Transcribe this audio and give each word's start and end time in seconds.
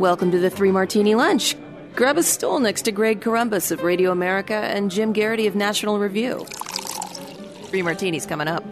Welcome 0.00 0.30
to 0.30 0.38
the 0.38 0.48
Three 0.48 0.72
Martini 0.72 1.14
Lunch. 1.14 1.54
Grab 1.94 2.16
a 2.16 2.22
stool 2.22 2.58
next 2.58 2.82
to 2.82 2.90
Greg 2.90 3.20
Corombos 3.20 3.70
of 3.70 3.82
Radio 3.82 4.10
America 4.12 4.54
and 4.54 4.90
Jim 4.90 5.12
Geraghty 5.12 5.46
of 5.46 5.54
National 5.54 5.98
Review. 5.98 6.46
Three 7.64 7.82
Martinis 7.82 8.24
coming 8.24 8.48
up. 8.48 8.64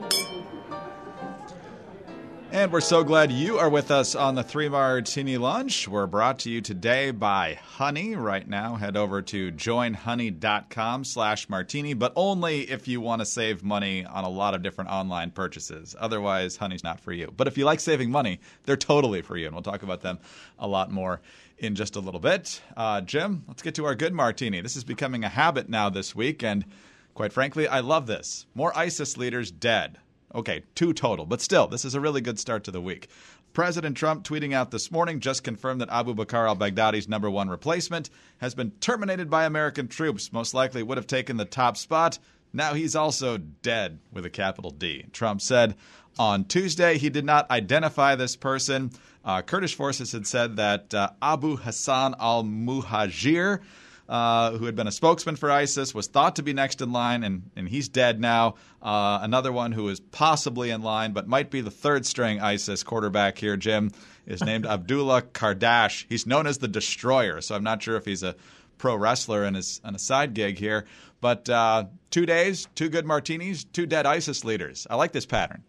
And 2.50 2.72
we're 2.72 2.80
so 2.80 3.04
glad 3.04 3.30
you 3.30 3.58
are 3.58 3.68
with 3.68 3.90
us 3.90 4.14
on 4.14 4.34
the 4.34 4.42
Three 4.42 4.70
Martini 4.70 5.36
Lunch. 5.36 5.86
We're 5.86 6.06
brought 6.06 6.38
to 6.40 6.50
you 6.50 6.62
today 6.62 7.10
by 7.10 7.58
Honey. 7.62 8.16
Right 8.16 8.48
now, 8.48 8.74
head 8.76 8.96
over 8.96 9.20
to 9.20 9.52
joinhoney.com 9.52 11.04
slash 11.04 11.50
martini, 11.50 11.92
but 11.92 12.14
only 12.16 12.62
if 12.62 12.88
you 12.88 13.02
want 13.02 13.20
to 13.20 13.26
save 13.26 13.62
money 13.62 14.06
on 14.06 14.24
a 14.24 14.30
lot 14.30 14.54
of 14.54 14.62
different 14.62 14.88
online 14.88 15.30
purchases. 15.30 15.94
Otherwise, 16.00 16.56
Honey's 16.56 16.82
not 16.82 17.00
for 17.00 17.12
you. 17.12 17.30
But 17.36 17.48
if 17.48 17.58
you 17.58 17.66
like 17.66 17.80
saving 17.80 18.10
money, 18.10 18.40
they're 18.64 18.78
totally 18.78 19.20
for 19.20 19.36
you. 19.36 19.44
And 19.44 19.54
we'll 19.54 19.62
talk 19.62 19.82
about 19.82 20.00
them 20.00 20.18
a 20.58 20.66
lot 20.66 20.90
more 20.90 21.20
in 21.58 21.74
just 21.74 21.96
a 21.96 22.00
little 22.00 22.18
bit. 22.18 22.62
Uh, 22.74 23.02
Jim, 23.02 23.44
let's 23.46 23.62
get 23.62 23.74
to 23.74 23.84
our 23.84 23.94
good 23.94 24.14
martini. 24.14 24.62
This 24.62 24.74
is 24.74 24.84
becoming 24.84 25.22
a 25.22 25.28
habit 25.28 25.68
now 25.68 25.90
this 25.90 26.14
week, 26.16 26.42
and 26.42 26.64
quite 27.12 27.34
frankly, 27.34 27.68
I 27.68 27.80
love 27.80 28.06
this. 28.06 28.46
More 28.54 28.76
ISIS 28.76 29.18
leaders 29.18 29.50
dead. 29.50 29.98
Okay, 30.34 30.62
two 30.74 30.92
total, 30.92 31.24
but 31.24 31.40
still, 31.40 31.66
this 31.66 31.84
is 31.84 31.94
a 31.94 32.00
really 32.00 32.20
good 32.20 32.38
start 32.38 32.64
to 32.64 32.70
the 32.70 32.82
week. 32.82 33.08
President 33.54 33.96
Trump 33.96 34.24
tweeting 34.24 34.52
out 34.52 34.70
this 34.70 34.90
morning 34.90 35.20
just 35.20 35.42
confirmed 35.42 35.80
that 35.80 35.88
Abu 35.90 36.14
Bakr 36.14 36.46
al 36.46 36.54
Baghdadi's 36.54 37.08
number 37.08 37.30
one 37.30 37.48
replacement 37.48 38.10
has 38.38 38.54
been 38.54 38.70
terminated 38.72 39.30
by 39.30 39.46
American 39.46 39.88
troops. 39.88 40.32
Most 40.32 40.52
likely 40.52 40.82
would 40.82 40.98
have 40.98 41.06
taken 41.06 41.38
the 41.38 41.44
top 41.46 41.76
spot. 41.76 42.18
Now 42.52 42.74
he's 42.74 42.94
also 42.94 43.38
dead 43.38 43.98
with 44.12 44.26
a 44.26 44.30
capital 44.30 44.70
D. 44.70 45.06
Trump 45.12 45.40
said 45.40 45.76
on 46.18 46.44
Tuesday 46.44 46.98
he 46.98 47.08
did 47.08 47.24
not 47.24 47.50
identify 47.50 48.14
this 48.14 48.36
person. 48.36 48.90
Uh, 49.24 49.42
Kurdish 49.42 49.74
forces 49.74 50.12
had 50.12 50.26
said 50.26 50.56
that 50.56 50.92
uh, 50.94 51.10
Abu 51.20 51.56
Hassan 51.56 52.14
al 52.20 52.44
Muhajir 52.44 53.60
uh, 54.08 54.52
who 54.52 54.64
had 54.64 54.74
been 54.74 54.86
a 54.86 54.92
spokesman 54.92 55.36
for 55.36 55.50
ISIS, 55.50 55.94
was 55.94 56.06
thought 56.06 56.36
to 56.36 56.42
be 56.42 56.52
next 56.52 56.80
in 56.80 56.92
line, 56.92 57.22
and, 57.22 57.50
and 57.56 57.68
he's 57.68 57.88
dead 57.88 58.20
now. 58.20 58.54
Uh, 58.80 59.18
another 59.22 59.52
one 59.52 59.72
who 59.72 59.88
is 59.88 60.00
possibly 60.00 60.70
in 60.70 60.82
line, 60.82 61.12
but 61.12 61.28
might 61.28 61.50
be 61.50 61.60
the 61.60 61.70
third 61.70 62.06
string 62.06 62.40
ISIS 62.40 62.82
quarterback 62.82 63.36
here, 63.38 63.56
Jim, 63.56 63.90
is 64.26 64.42
named 64.42 64.66
Abdullah 64.66 65.22
Kardash. 65.22 66.06
He's 66.08 66.26
known 66.26 66.46
as 66.46 66.58
the 66.58 66.68
Destroyer, 66.68 67.40
so 67.40 67.54
I'm 67.54 67.64
not 67.64 67.82
sure 67.82 67.96
if 67.96 68.04
he's 68.04 68.22
a 68.22 68.34
pro 68.78 68.96
wrestler 68.96 69.44
and 69.44 69.56
is 69.56 69.80
on 69.84 69.94
a 69.94 69.98
side 69.98 70.34
gig 70.34 70.58
here. 70.58 70.86
But 71.20 71.48
uh, 71.50 71.86
two 72.10 72.26
days, 72.26 72.68
two 72.74 72.88
good 72.88 73.04
martinis, 73.04 73.64
two 73.64 73.86
dead 73.86 74.06
ISIS 74.06 74.44
leaders. 74.44 74.86
I 74.88 74.94
like 74.94 75.12
this 75.12 75.26
pattern. 75.26 75.64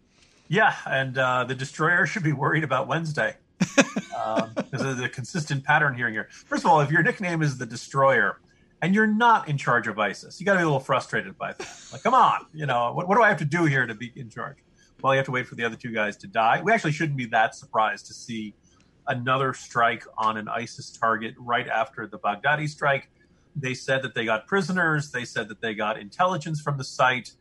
Yeah, 0.48 0.74
and 0.86 1.16
uh, 1.18 1.44
the 1.44 1.54
Destroyer 1.54 2.06
should 2.06 2.22
be 2.22 2.32
worried 2.32 2.64
about 2.64 2.88
Wednesday 2.88 3.36
um, 4.30 4.54
there's 4.70 5.00
a 5.00 5.08
consistent 5.08 5.64
pattern 5.64 5.94
here. 5.94 6.10
here. 6.10 6.28
First 6.30 6.64
of 6.64 6.70
all, 6.70 6.80
if 6.80 6.90
your 6.90 7.02
nickname 7.02 7.42
is 7.42 7.58
the 7.58 7.66
Destroyer 7.66 8.40
and 8.82 8.94
you're 8.94 9.06
not 9.06 9.48
in 9.48 9.58
charge 9.58 9.88
of 9.88 9.98
ISIS, 9.98 10.40
you 10.40 10.46
got 10.46 10.52
to 10.52 10.58
be 10.58 10.62
a 10.62 10.66
little 10.66 10.80
frustrated 10.80 11.36
by 11.36 11.52
that. 11.52 11.68
Like, 11.92 12.02
come 12.02 12.14
on, 12.14 12.46
you 12.52 12.66
know, 12.66 12.92
what, 12.92 13.08
what 13.08 13.16
do 13.16 13.22
I 13.22 13.28
have 13.28 13.38
to 13.38 13.44
do 13.44 13.64
here 13.64 13.86
to 13.86 13.94
be 13.94 14.12
in 14.16 14.30
charge? 14.30 14.58
Well, 15.02 15.14
you 15.14 15.18
have 15.18 15.26
to 15.26 15.32
wait 15.32 15.46
for 15.46 15.54
the 15.54 15.64
other 15.64 15.76
two 15.76 15.92
guys 15.92 16.16
to 16.18 16.26
die. 16.26 16.60
We 16.62 16.72
actually 16.72 16.92
shouldn't 16.92 17.16
be 17.16 17.26
that 17.26 17.54
surprised 17.54 18.06
to 18.06 18.14
see 18.14 18.54
another 19.06 19.54
strike 19.54 20.04
on 20.18 20.36
an 20.36 20.48
ISIS 20.48 20.90
target 20.90 21.34
right 21.38 21.66
after 21.68 22.06
the 22.06 22.18
Baghdadi 22.18 22.68
strike. 22.68 23.10
They 23.56 23.74
said 23.74 24.02
that 24.02 24.14
they 24.14 24.24
got 24.24 24.46
prisoners. 24.46 25.10
They 25.10 25.24
said 25.24 25.48
that 25.48 25.60
they 25.60 25.74
got 25.74 25.98
intelligence 25.98 26.60
from 26.60 26.78
the 26.78 26.84
site. 26.84 27.32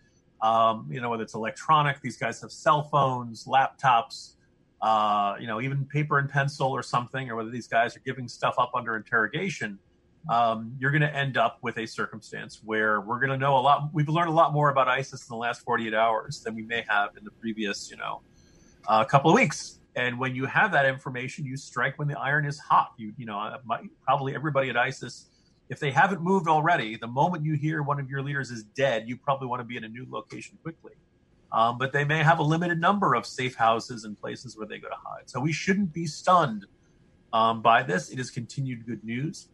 Um, 0.41 0.87
you 0.89 1.01
know, 1.01 1.09
whether 1.09 1.23
it's 1.23 1.35
electronic, 1.35 2.01
these 2.01 2.17
guys 2.17 2.41
have 2.41 2.51
cell 2.51 2.83
phones, 2.83 3.45
laptops 3.45 4.35
uh, 4.81 5.35
you 5.39 5.47
know, 5.47 5.61
even 5.61 5.85
paper 5.85 6.19
and 6.19 6.29
pencil 6.29 6.67
or 6.67 6.83
something, 6.83 7.29
or 7.29 7.35
whether 7.35 7.49
these 7.49 7.67
guys 7.67 7.95
are 7.95 8.01
giving 8.05 8.27
stuff 8.27 8.55
up 8.57 8.71
under 8.73 8.95
interrogation, 8.95 9.77
um, 10.29 10.73
you're 10.79 10.91
going 10.91 11.01
to 11.01 11.15
end 11.15 11.37
up 11.37 11.59
with 11.61 11.77
a 11.77 11.85
circumstance 11.85 12.61
where 12.63 13.01
we're 13.01 13.19
going 13.19 13.31
to 13.31 13.37
know 13.37 13.57
a 13.57 13.59
lot. 13.59 13.89
We've 13.93 14.09
learned 14.09 14.29
a 14.29 14.33
lot 14.33 14.53
more 14.53 14.69
about 14.69 14.87
ISIS 14.87 15.27
in 15.27 15.33
the 15.33 15.37
last 15.37 15.61
48 15.61 15.93
hours 15.93 16.41
than 16.41 16.55
we 16.55 16.63
may 16.63 16.83
have 16.87 17.15
in 17.17 17.23
the 17.23 17.31
previous, 17.31 17.89
you 17.89 17.97
know, 17.97 18.21
uh, 18.87 19.03
couple 19.05 19.31
of 19.31 19.35
weeks. 19.35 19.79
And 19.95 20.19
when 20.19 20.35
you 20.35 20.45
have 20.45 20.71
that 20.71 20.85
information, 20.85 21.45
you 21.45 21.57
strike 21.57 21.97
when 21.97 22.07
the 22.07 22.17
iron 22.19 22.45
is 22.45 22.59
hot. 22.59 22.91
You, 22.97 23.13
you 23.17 23.25
know, 23.25 23.37
uh, 23.37 23.57
probably 24.03 24.35
everybody 24.35 24.69
at 24.69 24.77
ISIS, 24.77 25.29
if 25.69 25.79
they 25.79 25.91
haven't 25.91 26.21
moved 26.21 26.47
already, 26.47 26.95
the 26.95 27.07
moment 27.07 27.43
you 27.43 27.53
hear 27.53 27.81
one 27.81 27.99
of 27.99 28.09
your 28.09 28.21
leaders 28.21 28.51
is 28.51 28.63
dead, 28.63 29.07
you 29.07 29.17
probably 29.17 29.47
want 29.47 29.61
to 29.61 29.65
be 29.65 29.77
in 29.77 29.83
a 29.83 29.89
new 29.89 30.05
location 30.09 30.57
quickly. 30.61 30.93
Um, 31.51 31.77
but 31.77 31.91
they 31.91 32.03
may 32.03 32.23
have 32.23 32.39
a 32.39 32.43
limited 32.43 32.79
number 32.79 33.15
of 33.15 33.25
safe 33.25 33.55
houses 33.55 34.03
and 34.03 34.19
places 34.19 34.55
where 34.57 34.67
they 34.67 34.77
go 34.77 34.87
to 34.87 34.95
hide. 34.95 35.29
So 35.29 35.39
we 35.39 35.51
shouldn't 35.51 35.93
be 35.93 36.05
stunned 36.05 36.65
um, 37.33 37.61
by 37.61 37.83
this. 37.83 38.09
It 38.09 38.19
is 38.19 38.29
continued 38.29 38.85
good 38.85 39.03
news. 39.03 39.47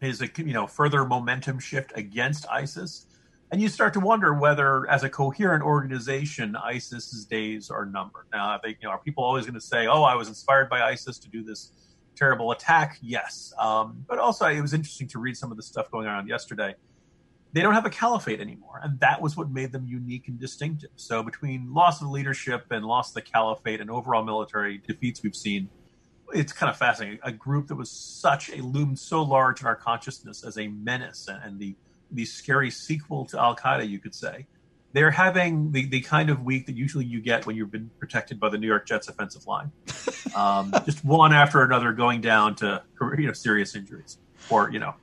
It 0.00 0.08
is 0.08 0.22
a 0.22 0.28
you 0.36 0.52
know 0.52 0.66
further 0.66 1.04
momentum 1.04 1.60
shift 1.60 1.92
against 1.94 2.46
ISIS, 2.50 3.06
and 3.52 3.62
you 3.62 3.68
start 3.68 3.92
to 3.94 4.00
wonder 4.00 4.34
whether, 4.34 4.88
as 4.90 5.04
a 5.04 5.08
coherent 5.08 5.62
organization, 5.62 6.56
ISIS's 6.56 7.24
days 7.24 7.70
are 7.70 7.86
numbered. 7.86 8.26
Now, 8.32 8.58
they, 8.62 8.70
you 8.70 8.76
know, 8.82 8.90
are 8.90 8.98
people 8.98 9.24
always 9.24 9.44
going 9.44 9.54
to 9.54 9.60
say, 9.60 9.86
"Oh, 9.86 10.02
I 10.02 10.14
was 10.16 10.28
inspired 10.28 10.68
by 10.68 10.82
ISIS 10.82 11.18
to 11.18 11.28
do 11.28 11.42
this 11.44 11.72
terrible 12.16 12.50
attack"? 12.50 12.98
Yes, 13.00 13.54
um, 13.58 14.04
but 14.08 14.18
also 14.18 14.46
it 14.46 14.60
was 14.60 14.74
interesting 14.74 15.06
to 15.08 15.20
read 15.20 15.36
some 15.36 15.50
of 15.50 15.56
the 15.56 15.62
stuff 15.62 15.90
going 15.90 16.08
on 16.08 16.26
yesterday 16.26 16.74
they 17.54 17.62
don't 17.62 17.72
have 17.72 17.86
a 17.86 17.90
caliphate 17.90 18.40
anymore. 18.40 18.80
And 18.82 18.98
that 18.98 19.22
was 19.22 19.36
what 19.36 19.48
made 19.48 19.70
them 19.70 19.86
unique 19.86 20.26
and 20.26 20.38
distinctive. 20.38 20.90
So 20.96 21.22
between 21.22 21.72
loss 21.72 22.02
of 22.02 22.08
leadership 22.08 22.66
and 22.70 22.84
loss 22.84 23.10
of 23.10 23.14
the 23.14 23.22
caliphate 23.22 23.80
and 23.80 23.88
overall 23.88 24.24
military 24.24 24.78
defeats 24.78 25.22
we've 25.22 25.36
seen, 25.36 25.68
it's 26.32 26.52
kind 26.52 26.68
of 26.68 26.76
fascinating. 26.76 27.20
A 27.22 27.30
group 27.30 27.68
that 27.68 27.76
was 27.76 27.92
such 27.92 28.50
a 28.50 28.56
loomed 28.56 28.98
so 28.98 29.22
large 29.22 29.60
in 29.60 29.68
our 29.68 29.76
consciousness 29.76 30.42
as 30.42 30.58
a 30.58 30.66
menace 30.66 31.28
and 31.28 31.58
the 31.58 31.76
the 32.10 32.24
scary 32.24 32.70
sequel 32.70 33.24
to 33.24 33.40
Al 33.40 33.56
Qaeda, 33.56 33.88
you 33.88 33.98
could 33.98 34.14
say. 34.14 34.46
They're 34.92 35.10
having 35.10 35.72
the, 35.72 35.86
the 35.86 36.00
kind 36.00 36.30
of 36.30 36.42
week 36.44 36.66
that 36.66 36.76
usually 36.76 37.04
you 37.04 37.20
get 37.20 37.46
when 37.46 37.56
you've 37.56 37.72
been 37.72 37.90
protected 37.98 38.38
by 38.38 38.50
the 38.50 38.58
New 38.58 38.68
York 38.68 38.86
Jets 38.86 39.08
offensive 39.08 39.46
line. 39.46 39.70
Um, 40.34 40.72
just 40.84 41.04
one 41.04 41.32
after 41.32 41.62
another 41.62 41.92
going 41.92 42.20
down 42.20 42.56
to 42.56 42.82
you 43.16 43.26
know 43.28 43.32
serious 43.32 43.76
injuries 43.76 44.18
or 44.50 44.68
you 44.72 44.80
know 44.80 44.94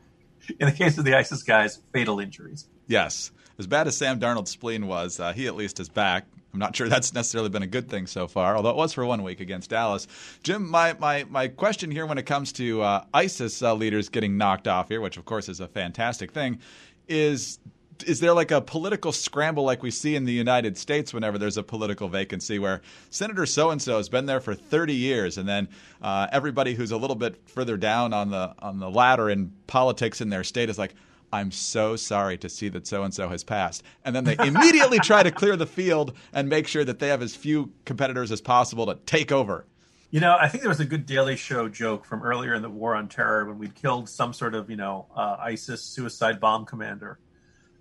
in 0.59 0.67
the 0.67 0.71
case 0.71 0.97
of 0.97 1.05
the 1.05 1.15
ISIS 1.15 1.43
guys, 1.43 1.79
fatal 1.93 2.19
injuries. 2.19 2.67
Yes. 2.87 3.31
As 3.59 3.67
bad 3.67 3.87
as 3.87 3.95
Sam 3.95 4.19
Darnold's 4.19 4.51
spleen 4.51 4.87
was, 4.87 5.19
uh, 5.19 5.33
he 5.33 5.47
at 5.47 5.55
least 5.55 5.79
is 5.79 5.89
back. 5.89 6.25
I'm 6.53 6.59
not 6.59 6.75
sure 6.75 6.89
that's 6.89 7.13
necessarily 7.13 7.49
been 7.49 7.63
a 7.63 7.67
good 7.67 7.89
thing 7.89 8.07
so 8.07 8.27
far, 8.27 8.55
although 8.55 8.71
it 8.71 8.75
was 8.75 8.93
for 8.93 9.05
one 9.05 9.23
week 9.23 9.39
against 9.39 9.69
Dallas. 9.69 10.07
Jim, 10.43 10.69
my, 10.69 10.93
my, 10.99 11.25
my 11.29 11.47
question 11.47 11.91
here 11.91 12.05
when 12.05 12.17
it 12.17 12.25
comes 12.25 12.51
to 12.53 12.81
uh, 12.81 13.05
ISIS 13.13 13.61
uh, 13.61 13.73
leaders 13.73 14.09
getting 14.09 14.37
knocked 14.37 14.67
off 14.67 14.89
here, 14.89 14.99
which 14.99 15.17
of 15.17 15.25
course 15.25 15.47
is 15.47 15.59
a 15.59 15.67
fantastic 15.67 16.31
thing, 16.31 16.59
is 17.07 17.59
is 18.03 18.19
there 18.19 18.33
like 18.33 18.51
a 18.51 18.61
political 18.61 19.11
scramble 19.11 19.63
like 19.63 19.83
we 19.83 19.91
see 19.91 20.15
in 20.15 20.25
the 20.25 20.33
United 20.33 20.77
States 20.77 21.13
whenever 21.13 21.37
there's 21.37 21.57
a 21.57 21.63
political 21.63 22.07
vacancy 22.07 22.59
where 22.59 22.81
Senator 23.09 23.45
so 23.45 23.71
and 23.71 23.81
so 23.81 23.97
has 23.97 24.09
been 24.09 24.25
there 24.25 24.39
for 24.39 24.55
30 24.55 24.93
years, 24.93 25.37
and 25.37 25.47
then 25.47 25.67
uh, 26.01 26.27
everybody 26.31 26.73
who's 26.73 26.91
a 26.91 26.97
little 26.97 27.15
bit 27.15 27.49
further 27.49 27.77
down 27.77 28.13
on 28.13 28.29
the 28.29 28.53
on 28.59 28.79
the 28.79 28.89
ladder 28.89 29.29
in 29.29 29.51
politics 29.67 30.21
in 30.21 30.29
their 30.29 30.43
state 30.43 30.69
is 30.69 30.77
like. 30.77 30.93
I'm 31.33 31.51
so 31.51 31.95
sorry 31.95 32.37
to 32.39 32.49
see 32.49 32.67
that 32.67 32.85
so 32.85 33.03
and 33.03 33.13
so 33.13 33.29
has 33.29 33.41
passed. 33.41 33.83
And 34.03 34.13
then 34.13 34.25
they 34.25 34.35
immediately 34.45 34.99
try 34.99 35.23
to 35.23 35.31
clear 35.31 35.55
the 35.55 35.65
field 35.65 36.13
and 36.33 36.49
make 36.49 36.67
sure 36.67 36.83
that 36.83 36.99
they 36.99 37.07
have 37.07 37.21
as 37.21 37.33
few 37.33 37.71
competitors 37.85 38.33
as 38.33 38.41
possible 38.41 38.85
to 38.87 38.95
take 39.05 39.31
over. 39.31 39.65
You 40.09 40.19
know, 40.19 40.35
I 40.37 40.49
think 40.49 40.61
there 40.61 40.67
was 40.67 40.81
a 40.81 40.85
good 40.85 41.05
Daily 41.05 41.37
Show 41.37 41.69
joke 41.69 42.03
from 42.03 42.21
earlier 42.21 42.53
in 42.53 42.61
the 42.61 42.69
War 42.69 42.95
on 42.95 43.07
Terror 43.07 43.45
when 43.45 43.57
we'd 43.59 43.75
killed 43.75 44.09
some 44.09 44.33
sort 44.33 44.53
of, 44.55 44.69
you 44.69 44.75
know, 44.75 45.05
uh, 45.15 45.37
ISIS 45.39 45.81
suicide 45.81 46.41
bomb 46.41 46.65
commander 46.65 47.17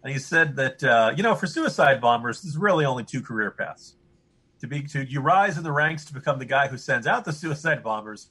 and 0.03 0.13
he 0.13 0.19
said 0.19 0.57
that 0.57 0.83
uh, 0.83 1.13
you 1.17 1.23
know 1.23 1.35
for 1.35 1.47
suicide 1.47 2.01
bombers, 2.01 2.43
there's 2.43 2.57
really 2.57 2.85
only 2.85 3.05
two 3.05 3.23
career 3.23 3.51
paths: 3.51 3.97
to 4.61 4.67
be 4.67 4.83
to 4.83 5.05
you 5.05 5.21
rise 5.21 5.57
in 5.57 5.63
the 5.63 5.73
ranks 5.73 6.05
to 6.07 6.15
become 6.15 6.39
the 6.39 6.45
guy 6.45 6.69
who 6.69 6.79
sends 6.79 7.07
out 7.07 7.25
the 7.25 7.33
suicide 7.43 7.83
bombers, 7.83 8.29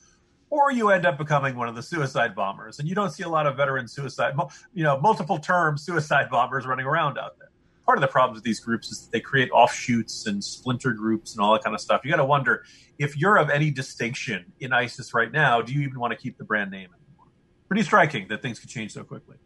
or 0.49 0.71
you 0.71 0.89
end 0.89 1.05
up 1.05 1.17
becoming 1.17 1.55
one 1.55 1.67
of 1.67 1.75
the 1.75 1.83
suicide 1.83 2.35
bombers. 2.35 2.79
And 2.79 2.87
you 2.87 2.95
don't 2.95 3.11
see 3.11 3.23
a 3.23 3.29
lot 3.29 3.45
of 3.45 3.55
veteran 3.55 3.87
suicide, 3.87 4.33
you 4.73 4.83
know, 4.83 4.99
multiple 4.99 5.37
term 5.37 5.77
suicide 5.77 6.29
bombers 6.29 6.65
running 6.65 6.85
around 6.85 7.17
out 7.17 7.37
there. 7.37 7.49
part 7.85 7.97
of 7.97 8.01
the 8.01 8.07
problems 8.07 8.37
with 8.37 8.43
these 8.43 8.59
groups 8.59 8.91
is 8.91 9.01
that 9.01 9.11
they 9.11 9.19
create 9.19 9.49
offshoots 9.51 10.27
and 10.27 10.43
splinter 10.43 10.91
groups 10.91 11.33
and 11.33 11.41
all 11.41 11.53
that 11.53 11.63
kind 11.63 11.75
of 11.75 11.81
stuff. 11.81 12.01
You 12.03 12.11
got 12.11 12.17
to 12.17 12.25
wonder 12.25 12.63
if 12.97 13.17
you're 13.17 13.37
of 13.37 13.49
any 13.49 13.71
distinction 13.71 14.51
in 14.59 14.73
ISIS 14.73 15.13
right 15.13 15.31
now, 15.31 15.61
do 15.61 15.73
you 15.73 15.81
even 15.81 15.99
want 15.99 16.11
to 16.11 16.17
keep 16.17 16.37
the 16.37 16.43
brand 16.43 16.71
name 16.71 16.89
anymore? 16.89 17.27
Pretty 17.67 17.83
striking 17.83 18.27
that 18.29 18.41
things 18.41 18.59
could 18.59 18.69
change 18.69 18.93
so 18.93 19.03
quickly. 19.03 19.37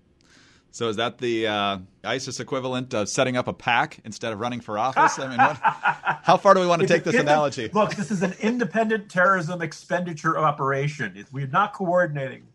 So 0.74 0.90
is 0.90 0.96
that 0.96 1.20
the 1.20 1.46
uh, 1.46 1.78
ISIS 2.04 2.40
equivalent 2.40 2.96
of 2.96 3.08
setting 3.08 3.38
up 3.38 3.48
a 3.48 3.54
PAC 3.54 4.00
instead 4.06 4.34
of 4.34 4.40
running 4.40 4.60
for 4.60 4.80
office? 4.80 5.20
I 5.20 5.28
mean, 5.28 5.38
what, 5.38 5.56
how 6.24 6.36
far 6.36 6.56
do 6.56 6.62
we 6.62 6.66
want 6.66 6.81
to 6.81 6.88
take 6.88 7.04
this 7.04 7.14
analogy? 7.14 7.70
Look, 7.72 7.94
this 7.94 8.10
is 8.10 8.24
an 8.24 8.34
independent 8.42 9.08
terrorism 9.08 9.62
expenditure 9.62 10.36
operation. 10.36 11.24
We're 11.31 11.46
not 11.46 11.74
coordinating. 11.74 12.48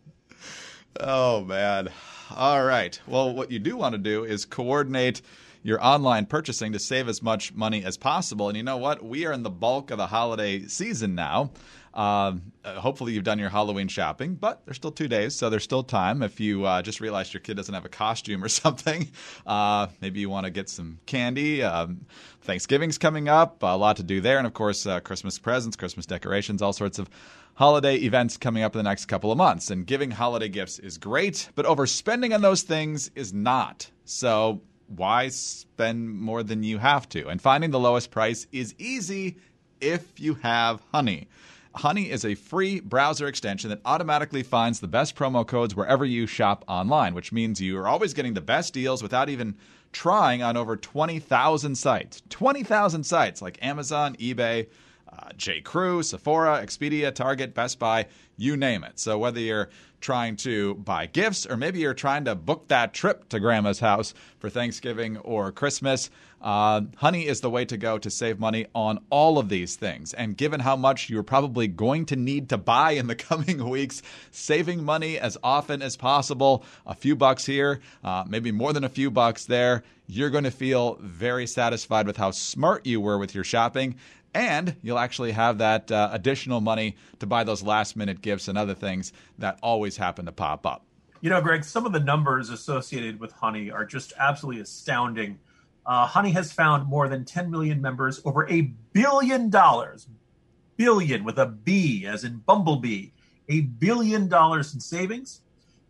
Oh 0.99 1.45
man! 1.45 1.87
All 2.35 2.65
right. 2.65 2.99
Well, 3.07 3.33
what 3.33 3.51
you 3.51 3.59
do 3.59 3.77
want 3.77 3.93
to 3.93 3.97
do 3.97 4.25
is 4.25 4.43
coordinate 4.43 5.21
your 5.63 5.83
online 5.83 6.25
purchasing 6.25 6.73
to 6.73 6.79
save 6.79 7.07
as 7.07 7.21
much 7.21 7.53
money 7.53 7.83
as 7.83 7.97
possible. 7.97 8.47
And 8.47 8.57
you 8.57 8.63
know 8.63 8.77
what? 8.77 9.03
We 9.03 9.25
are 9.25 9.33
in 9.33 9.43
the 9.43 9.49
bulk 9.49 9.91
of 9.91 9.97
the 9.97 10.07
holiday 10.07 10.65
season 10.67 11.15
now. 11.15 11.51
Um, 11.93 12.53
uh, 12.63 12.79
hopefully, 12.79 13.13
you've 13.13 13.23
done 13.23 13.39
your 13.39 13.49
Halloween 13.49 13.87
shopping, 13.87 14.35
but 14.35 14.61
there's 14.65 14.77
still 14.77 14.91
two 14.91 15.07
days, 15.07 15.35
so 15.35 15.49
there's 15.49 15.63
still 15.63 15.83
time. 15.83 16.21
If 16.21 16.39
you 16.39 16.65
uh, 16.65 16.81
just 16.81 17.01
realized 17.01 17.33
your 17.33 17.41
kid 17.41 17.57
doesn't 17.57 17.73
have 17.73 17.85
a 17.85 17.89
costume 17.89 18.43
or 18.43 18.49
something, 18.49 19.09
uh, 19.45 19.87
maybe 19.99 20.19
you 20.19 20.29
want 20.29 20.45
to 20.45 20.51
get 20.51 20.69
some 20.69 20.99
candy. 21.05 21.63
Um, 21.63 22.05
Thanksgiving's 22.41 22.97
coming 22.97 23.27
up, 23.27 23.63
a 23.63 23.75
lot 23.75 23.97
to 23.97 24.03
do 24.03 24.21
there, 24.21 24.37
and 24.37 24.45
of 24.45 24.53
course, 24.53 24.85
uh, 24.85 24.99
Christmas 24.99 25.39
presents, 25.39 25.75
Christmas 25.75 26.05
decorations, 26.05 26.61
all 26.61 26.73
sorts 26.73 26.99
of 26.99 27.09
holiday 27.55 27.95
events 27.97 28.37
coming 28.37 28.63
up 28.63 28.75
in 28.75 28.79
the 28.79 28.89
next 28.89 29.05
couple 29.05 29.31
of 29.31 29.37
months. 29.37 29.69
And 29.71 29.85
giving 29.85 30.11
holiday 30.11 30.47
gifts 30.47 30.79
is 30.79 30.97
great, 30.97 31.49
but 31.55 31.65
overspending 31.65 32.33
on 32.33 32.41
those 32.41 32.61
things 32.61 33.11
is 33.15 33.33
not. 33.33 33.89
So 34.05 34.61
why 34.95 35.29
spend 35.29 36.09
more 36.09 36.43
than 36.43 36.63
you 36.63 36.77
have 36.77 37.07
to? 37.09 37.27
And 37.27 37.41
finding 37.41 37.71
the 37.71 37.79
lowest 37.79 38.11
price 38.11 38.47
is 38.51 38.75
easy 38.77 39.37
if 39.81 40.19
you 40.19 40.35
have 40.35 40.81
Honey. 40.91 41.27
Honey 41.75 42.09
is 42.09 42.25
a 42.25 42.35
free 42.35 42.79
browser 42.79 43.27
extension 43.27 43.69
that 43.69 43.81
automatically 43.85 44.43
finds 44.43 44.79
the 44.79 44.87
best 44.87 45.15
promo 45.15 45.45
codes 45.45 45.75
wherever 45.75 46.03
you 46.03 46.25
shop 46.25 46.65
online, 46.67 47.13
which 47.13 47.31
means 47.31 47.61
you 47.61 47.77
are 47.77 47.87
always 47.87 48.13
getting 48.13 48.33
the 48.33 48.41
best 48.41 48.73
deals 48.73 49.03
without 49.03 49.29
even 49.29 49.55
trying 49.91 50.41
on 50.41 50.57
over 50.57 50.75
20,000 50.75 51.75
sites. 51.75 52.21
20,000 52.29 53.03
sites 53.03 53.41
like 53.41 53.63
Amazon, 53.63 54.15
eBay, 54.15 54.67
uh, 55.21 55.29
J. 55.35 55.61
Crew, 55.61 56.03
Sephora, 56.03 56.63
Expedia, 56.63 57.13
Target, 57.13 57.53
Best 57.53 57.79
Buy, 57.79 58.05
you 58.37 58.55
name 58.55 58.83
it. 58.83 58.99
So 58.99 59.17
whether 59.17 59.39
you're 59.39 59.69
trying 59.99 60.37
to 60.37 60.75
buy 60.75 61.05
gifts 61.07 61.45
or 61.45 61.57
maybe 61.57 61.79
you're 61.79 61.93
trying 61.93 62.25
to 62.25 62.35
book 62.35 62.69
that 62.69 62.93
trip 62.93 63.27
to 63.29 63.39
grandma's 63.39 63.79
house 63.79 64.13
for 64.39 64.49
Thanksgiving 64.49 65.17
or 65.17 65.51
Christmas, 65.51 66.09
uh, 66.41 66.81
Honey 66.95 67.27
is 67.27 67.41
the 67.41 67.49
way 67.49 67.65
to 67.65 67.75
go 67.75 67.97
to 67.97 68.09
save 68.09 68.39
money 68.39 68.65
on 68.73 68.99
all 69.09 69.37
of 69.37 69.49
these 69.49 69.75
things. 69.75 70.13
And 70.13 70.37
given 70.37 70.61
how 70.61 70.77
much 70.77 71.09
you're 71.09 71.23
probably 71.23 71.67
going 71.67 72.05
to 72.07 72.15
need 72.15 72.49
to 72.49 72.57
buy 72.57 72.91
in 72.91 73.07
the 73.07 73.15
coming 73.29 73.67
weeks, 73.67 74.01
saving 74.31 74.83
money 74.83 75.19
as 75.19 75.37
often 75.43 75.81
as 75.81 75.97
possible, 75.97 76.63
a 76.85 76.95
few 76.95 77.15
bucks 77.15 77.45
here, 77.45 77.81
uh, 78.03 78.23
maybe 78.25 78.53
more 78.53 78.71
than 78.71 78.85
a 78.85 78.89
few 78.89 79.11
bucks 79.11 79.45
there, 79.45 79.83
you're 80.07 80.31
going 80.31 80.45
to 80.45 80.51
feel 80.51 80.97
very 81.01 81.45
satisfied 81.45 82.07
with 82.07 82.17
how 82.17 82.31
smart 82.31 82.85
you 82.85 82.99
were 82.99 83.17
with 83.19 83.35
your 83.35 83.43
shopping 83.43 83.95
and 84.33 84.75
you'll 84.81 84.99
actually 84.99 85.31
have 85.31 85.57
that 85.57 85.91
uh, 85.91 86.09
additional 86.11 86.61
money 86.61 86.95
to 87.19 87.25
buy 87.25 87.43
those 87.43 87.63
last 87.63 87.95
minute 87.95 88.21
gifts 88.21 88.47
and 88.47 88.57
other 88.57 88.75
things 88.75 89.13
that 89.37 89.59
always 89.61 89.97
happen 89.97 90.25
to 90.25 90.31
pop 90.31 90.65
up. 90.65 90.85
You 91.21 91.29
know, 91.29 91.41
Greg, 91.41 91.63
some 91.63 91.85
of 91.85 91.91
the 91.91 91.99
numbers 91.99 92.49
associated 92.49 93.19
with 93.19 93.31
Honey 93.33 93.69
are 93.71 93.85
just 93.85 94.13
absolutely 94.17 94.61
astounding. 94.61 95.39
Uh, 95.85 96.05
Honey 96.05 96.31
has 96.31 96.53
found 96.53 96.87
more 96.87 97.09
than 97.09 97.25
10 97.25 97.51
million 97.51 97.81
members, 97.81 98.21
over 98.23 98.47
a 98.49 98.61
billion 98.93 99.49
dollars, 99.49 100.07
billion 100.77 101.23
with 101.23 101.37
a 101.37 101.47
B 101.47 102.05
as 102.05 102.23
in 102.23 102.37
Bumblebee, 102.37 103.09
a 103.49 103.61
billion 103.61 104.29
dollars 104.29 104.73
in 104.73 104.79
savings. 104.79 105.41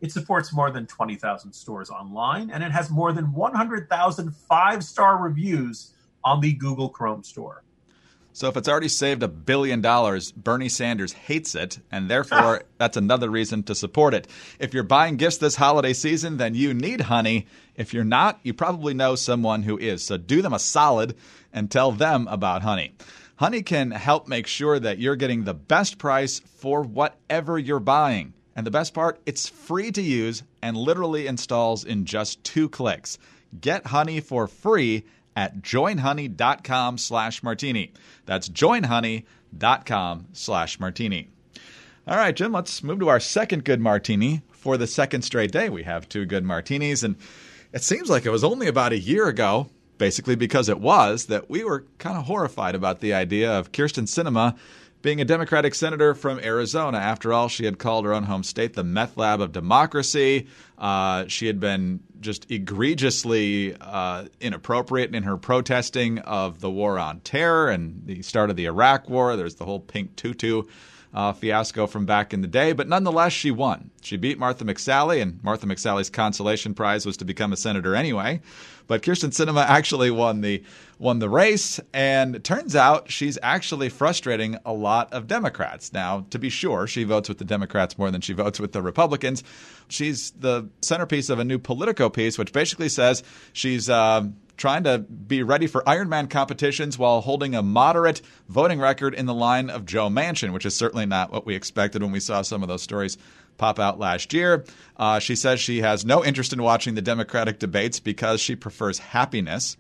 It 0.02 0.12
supports 0.12 0.54
more 0.54 0.72
than 0.72 0.88
20,000 0.88 1.52
stores 1.52 1.90
online, 1.90 2.50
and 2.50 2.64
it 2.64 2.72
has 2.72 2.90
more 2.90 3.12
than 3.12 3.34
100,000 3.34 4.36
five 4.36 4.84
star 4.84 5.18
reviews 5.18 5.94
on 6.24 6.40
the 6.40 6.54
Google 6.54 6.90
Chrome 6.90 7.24
store. 7.24 7.64
So 8.40 8.48
if 8.48 8.56
it's 8.56 8.70
already 8.70 8.88
saved 8.88 9.22
a 9.22 9.28
billion 9.28 9.82
dollars, 9.82 10.32
Bernie 10.32 10.70
Sanders 10.70 11.12
hates 11.12 11.56
it, 11.56 11.80
and 11.92 12.10
therefore 12.10 12.62
ah. 12.62 12.66
that's 12.78 12.96
another 12.96 13.30
reason 13.30 13.64
to 13.64 13.76
support 13.76 14.14
it. 14.14 14.30
If 14.60 14.74
you're 14.74 14.84
buying 14.84 15.18
gifts 15.18 15.40
this 15.40 15.58
holiday 15.58 15.92
season, 15.92 16.38
then 16.38 16.56
you 16.56 16.74
need 16.74 17.02
honey. 17.02 17.48
If 17.76 17.94
you're 17.94 18.06
not, 18.06 18.40
you 18.42 18.54
probably 18.54 18.94
know 18.94 19.16
someone 19.16 19.64
who 19.64 19.78
is. 19.78 20.06
So 20.06 20.16
do 20.16 20.42
them 20.42 20.54
a 20.54 20.60
solid 20.60 21.18
and 21.52 21.70
tell 21.70 21.92
them 21.92 22.30
about 22.30 22.62
honey. 22.62 22.96
Honey 23.36 23.62
can 23.62 23.92
help 23.92 24.30
make 24.30 24.48
sure 24.48 24.80
that 24.80 25.00
you're 25.00 25.18
getting 25.18 25.44
the 25.44 25.54
best 25.54 25.98
price 25.98 26.40
for 26.40 26.82
whatever 26.82 27.60
you're 27.60 27.82
buying. 27.82 28.34
And 28.56 28.66
the 28.66 28.72
best 28.72 28.94
part, 28.94 29.20
it's 29.26 29.50
free 29.50 29.92
to 29.92 30.02
use 30.02 30.44
and 30.62 30.78
literally 30.78 31.28
installs 31.28 31.84
in 31.84 32.06
just 32.06 32.42
two 32.46 32.70
clicks. 32.70 33.18
Get 33.60 33.88
honey 33.88 34.22
for 34.22 34.48
free 34.48 35.04
at 35.36 35.62
joinhoney.com 35.62 36.98
slash 36.98 37.44
martini. 37.44 37.94
That's 38.26 38.50
joinhoney.com 38.50 40.28
slash 40.34 40.80
martini. 40.80 41.30
All 42.08 42.18
right, 42.18 42.36
Jim, 42.36 42.52
let's 42.52 42.84
move 42.84 43.00
to 43.00 43.10
our 43.10 43.20
second 43.20 43.66
good 43.66 43.80
martini. 43.80 44.42
For 44.52 44.78
the 44.78 44.88
second 44.88 45.22
straight 45.22 45.52
day, 45.52 45.70
we 45.70 45.84
have 45.84 46.10
two 46.10 46.26
good 46.26 46.44
martinis. 46.44 47.04
And 47.04 47.16
it 47.72 47.84
seems 47.84 48.10
like 48.10 48.26
it 48.26 48.32
was 48.32 48.44
only 48.44 48.68
about 48.68 48.92
a 48.92 49.00
year 49.00 49.28
ago, 49.28 49.70
basically 49.98 50.36
because 50.36 50.70
it 50.70 50.80
was, 50.80 51.28
that 51.28 51.50
we 51.50 51.64
were 51.64 51.86
kind 51.98 52.18
of 52.18 52.26
horrified 52.26 52.76
about 52.76 53.00
the 53.00 53.14
idea 53.14 53.52
of 53.52 53.72
Kyrsten 53.72 54.04
Sinema 54.04 54.58
being 55.02 55.22
a 55.22 55.26
Democratic 55.26 55.76
senator 55.76 56.14
from 56.14 56.40
Arizona. 56.40 56.98
After 56.98 57.32
all, 57.32 57.48
she 57.48 57.66
had 57.66 57.80
called 57.80 58.06
her 58.06 58.14
own 58.14 58.24
home 58.24 58.44
state 58.44 58.74
the 58.74 58.84
meth 58.84 59.18
lab 59.18 59.42
of 59.42 59.52
democracy. 59.52 60.48
Uh, 60.78 61.26
she 61.28 61.48
had 61.48 61.60
been 61.60 62.02
just 62.20 62.52
egregiously 62.52 63.76
uh, 63.80 64.26
inappropriate 64.42 65.16
in 65.16 65.24
her 65.24 65.38
protesting 65.38 66.20
of 66.20 66.60
the 66.60 66.70
war 66.70 67.00
on 67.00 67.22
terror 67.22 67.70
and 67.70 68.02
the 68.06 68.22
start 68.22 68.50
of 68.50 68.56
the 68.56 68.66
Iraq 68.66 69.10
War. 69.10 69.36
There's 69.36 69.56
the 69.56 69.66
whole 69.66 69.80
pink 69.80 70.16
tutu 70.16 70.64
uh, 71.14 71.34
fiasco 71.34 71.88
from 71.88 72.06
back 72.06 72.34
in 72.34 72.42
the 72.42 72.48
day, 72.48 72.72
but 72.72 72.88
nonetheless, 72.88 73.34
she 73.34 73.52
won. 73.52 73.90
She 74.02 74.18
beat 74.18 74.38
Martha 74.38 74.64
McSally, 74.64 75.22
and 75.22 75.44
Martha 75.44 75.66
McSally's 75.66 76.10
consolation 76.10 76.74
prize 76.74 77.06
was 77.06 77.18
to 77.18 77.26
become 77.26 77.52
a 77.52 77.58
senator 77.58 77.96
anyway. 77.96 78.42
But 78.88 79.04
Kyrsten 79.04 79.30
Sinema 79.30 79.66
actually 79.66 80.10
won 80.12 80.42
the 80.42 80.64
won 80.98 81.20
the 81.20 81.30
race, 81.30 81.80
and 81.94 82.36
it 82.36 82.44
turns 82.44 82.76
out 82.76 83.12
she's 83.12 83.38
actually 83.42 83.90
frustrating 83.90 84.58
a 84.66 84.74
lot 84.74 85.14
of 85.14 85.28
Democrats. 85.28 85.94
Now, 85.94 86.26
to 86.32 86.40
be 86.40 86.50
sure, 86.50 86.88
she 86.88 87.04
votes 87.04 87.30
with 87.30 87.38
the 87.38 87.46
Democrats 87.46 87.98
more 87.98 88.12
than 88.12 88.22
she 88.22 88.34
votes 88.34 88.60
with 88.60 88.72
the 88.72 88.82
Republicans. 88.82 89.44
She's 89.88 90.32
the 90.32 90.70
centerpiece 90.82 91.30
of 91.30 91.40
a 91.40 91.44
new 91.44 91.60
Politico 91.60 92.10
piece, 92.10 92.38
which 92.38 92.54
basically 92.54 92.90
says 92.90 93.24
she's. 93.54 93.90
Uh, 93.90 94.28
trying 94.60 94.84
to 94.84 95.00
be 95.00 95.42
ready 95.42 95.66
for 95.66 95.82
Ironman 95.84 96.30
competitions 96.30 97.00
while 97.00 97.22
holding 97.22 97.56
a 97.56 97.64
moderate 97.64 98.22
voting 98.50 98.80
record 98.80 99.16
in 99.16 99.26
the 99.26 99.34
line 99.34 99.70
of 99.70 99.86
Joe 99.86 100.10
Manchin, 100.10 100.54
which 100.54 100.66
is 100.66 100.76
certainly 100.76 101.06
not 101.06 101.32
what 101.32 101.46
we 101.46 101.56
expected 101.56 102.04
when 102.04 102.12
we 102.12 102.20
saw 102.20 102.44
some 102.44 102.62
of 102.62 102.68
those 102.68 102.84
stories 102.84 103.18
pop 103.58 103.80
out 103.80 104.00
last 104.00 104.34
year. 104.34 104.66
Uh, 104.98 105.20
she 105.20 105.36
says 105.36 105.60
she 105.60 105.80
has 105.80 106.06
no 106.06 106.24
interest 106.24 106.54
in 106.54 106.62
watching 106.62 106.94
the 106.94 107.02
Democratic 107.02 107.58
debates 107.58 108.00
because 108.00 108.42
she 108.42 108.56
prefers 108.56 109.00
happiness. 109.00 109.78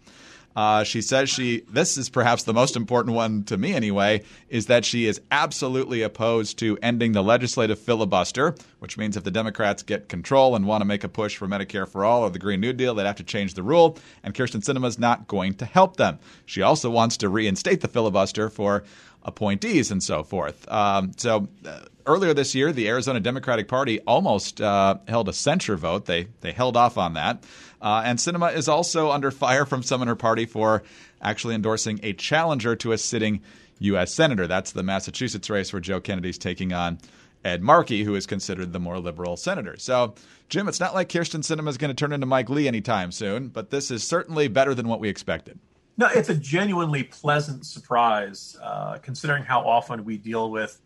Uh, 0.59 0.83
she 0.83 1.01
says 1.01 1.29
she, 1.29 1.61
this 1.69 1.97
is 1.97 2.09
perhaps 2.09 2.43
the 2.43 2.53
most 2.53 2.75
important 2.75 3.15
one 3.15 3.45
to 3.45 3.57
me 3.57 3.73
anyway, 3.73 4.21
is 4.49 4.65
that 4.65 4.83
she 4.83 5.05
is 5.05 5.21
absolutely 5.31 6.01
opposed 6.01 6.59
to 6.59 6.77
ending 6.81 7.13
the 7.13 7.23
legislative 7.23 7.79
filibuster, 7.79 8.53
which 8.79 8.97
means 8.97 9.15
if 9.15 9.23
the 9.23 9.31
Democrats 9.31 9.83
get 9.83 10.09
control 10.09 10.57
and 10.57 10.67
want 10.67 10.81
to 10.81 10.85
make 10.85 11.05
a 11.05 11.07
push 11.07 11.37
for 11.37 11.47
Medicare 11.47 11.87
for 11.87 12.03
All 12.03 12.23
or 12.23 12.29
the 12.29 12.39
Green 12.39 12.59
New 12.59 12.73
Deal, 12.73 12.93
they'd 12.93 13.05
have 13.05 13.15
to 13.15 13.23
change 13.23 13.53
the 13.53 13.63
rule, 13.63 13.97
and 14.21 14.33
Kyrsten 14.33 14.61
Sinema 14.61 14.87
is 14.87 14.99
not 14.99 15.27
going 15.27 15.53
to 15.53 15.63
help 15.63 15.95
them. 15.95 16.19
She 16.45 16.61
also 16.61 16.89
wants 16.89 17.15
to 17.15 17.29
reinstate 17.29 17.79
the 17.79 17.87
filibuster 17.87 18.49
for 18.49 18.83
appointees 19.23 19.91
and 19.91 20.01
so 20.01 20.23
forth. 20.23 20.69
Um, 20.71 21.11
so 21.17 21.47
uh, 21.65 21.81
earlier 22.05 22.33
this 22.33 22.55
year, 22.55 22.71
the 22.71 22.88
Arizona 22.88 23.19
Democratic 23.19 23.67
Party 23.67 23.99
almost 24.01 24.61
uh, 24.61 24.97
held 25.07 25.29
a 25.29 25.33
censure 25.33 25.75
vote. 25.75 26.05
They 26.05 26.27
they 26.41 26.51
held 26.51 26.77
off 26.77 26.97
on 26.97 27.13
that. 27.13 27.43
Uh, 27.81 28.01
and 28.05 28.19
Sinema 28.19 28.53
is 28.53 28.67
also 28.67 29.11
under 29.11 29.31
fire 29.31 29.65
from 29.65 29.83
some 29.83 30.01
in 30.01 30.07
her 30.07 30.15
party 30.15 30.45
for 30.45 30.83
actually 31.21 31.55
endorsing 31.55 31.99
a 32.03 32.13
challenger 32.13 32.75
to 32.77 32.91
a 32.91 32.97
sitting 32.97 33.41
U.S. 33.79 34.13
senator. 34.13 34.47
That's 34.47 34.73
the 34.73 34.83
Massachusetts 34.83 35.49
race 35.49 35.71
where 35.71 35.79
Joe 35.79 36.01
Kennedy's 36.01 36.38
taking 36.38 36.73
on 36.73 36.99
Ed 37.43 37.61
Markey, 37.61 38.03
who 38.03 38.15
is 38.15 38.25
considered 38.25 38.73
the 38.73 38.79
more 38.79 38.99
liberal 38.99 39.38
senator. 39.38 39.77
So, 39.77 40.15
Jim, 40.49 40.67
it's 40.67 40.79
not 40.79 40.93
like 40.93 41.07
Kyrsten 41.07 41.41
Sinema 41.41 41.69
is 41.69 41.77
going 41.77 41.89
to 41.89 41.95
turn 41.95 42.11
into 42.11 42.25
Mike 42.25 42.49
Lee 42.49 42.67
anytime 42.67 43.11
soon, 43.11 43.47
but 43.47 43.69
this 43.69 43.91
is 43.91 44.05
certainly 44.05 44.49
better 44.49 44.75
than 44.75 44.89
what 44.89 44.99
we 44.99 45.07
expected. 45.07 45.59
No, 45.99 46.07
it's 46.07 46.29
a 46.29 46.35
genuinely 46.35 47.03
pleasant 47.03 47.65
surprise, 47.65 48.55
uh, 48.63 48.99
considering 48.99 49.43
how 49.43 49.59
often 49.67 50.05
we 50.05 50.17
deal 50.17 50.49
with 50.49 50.79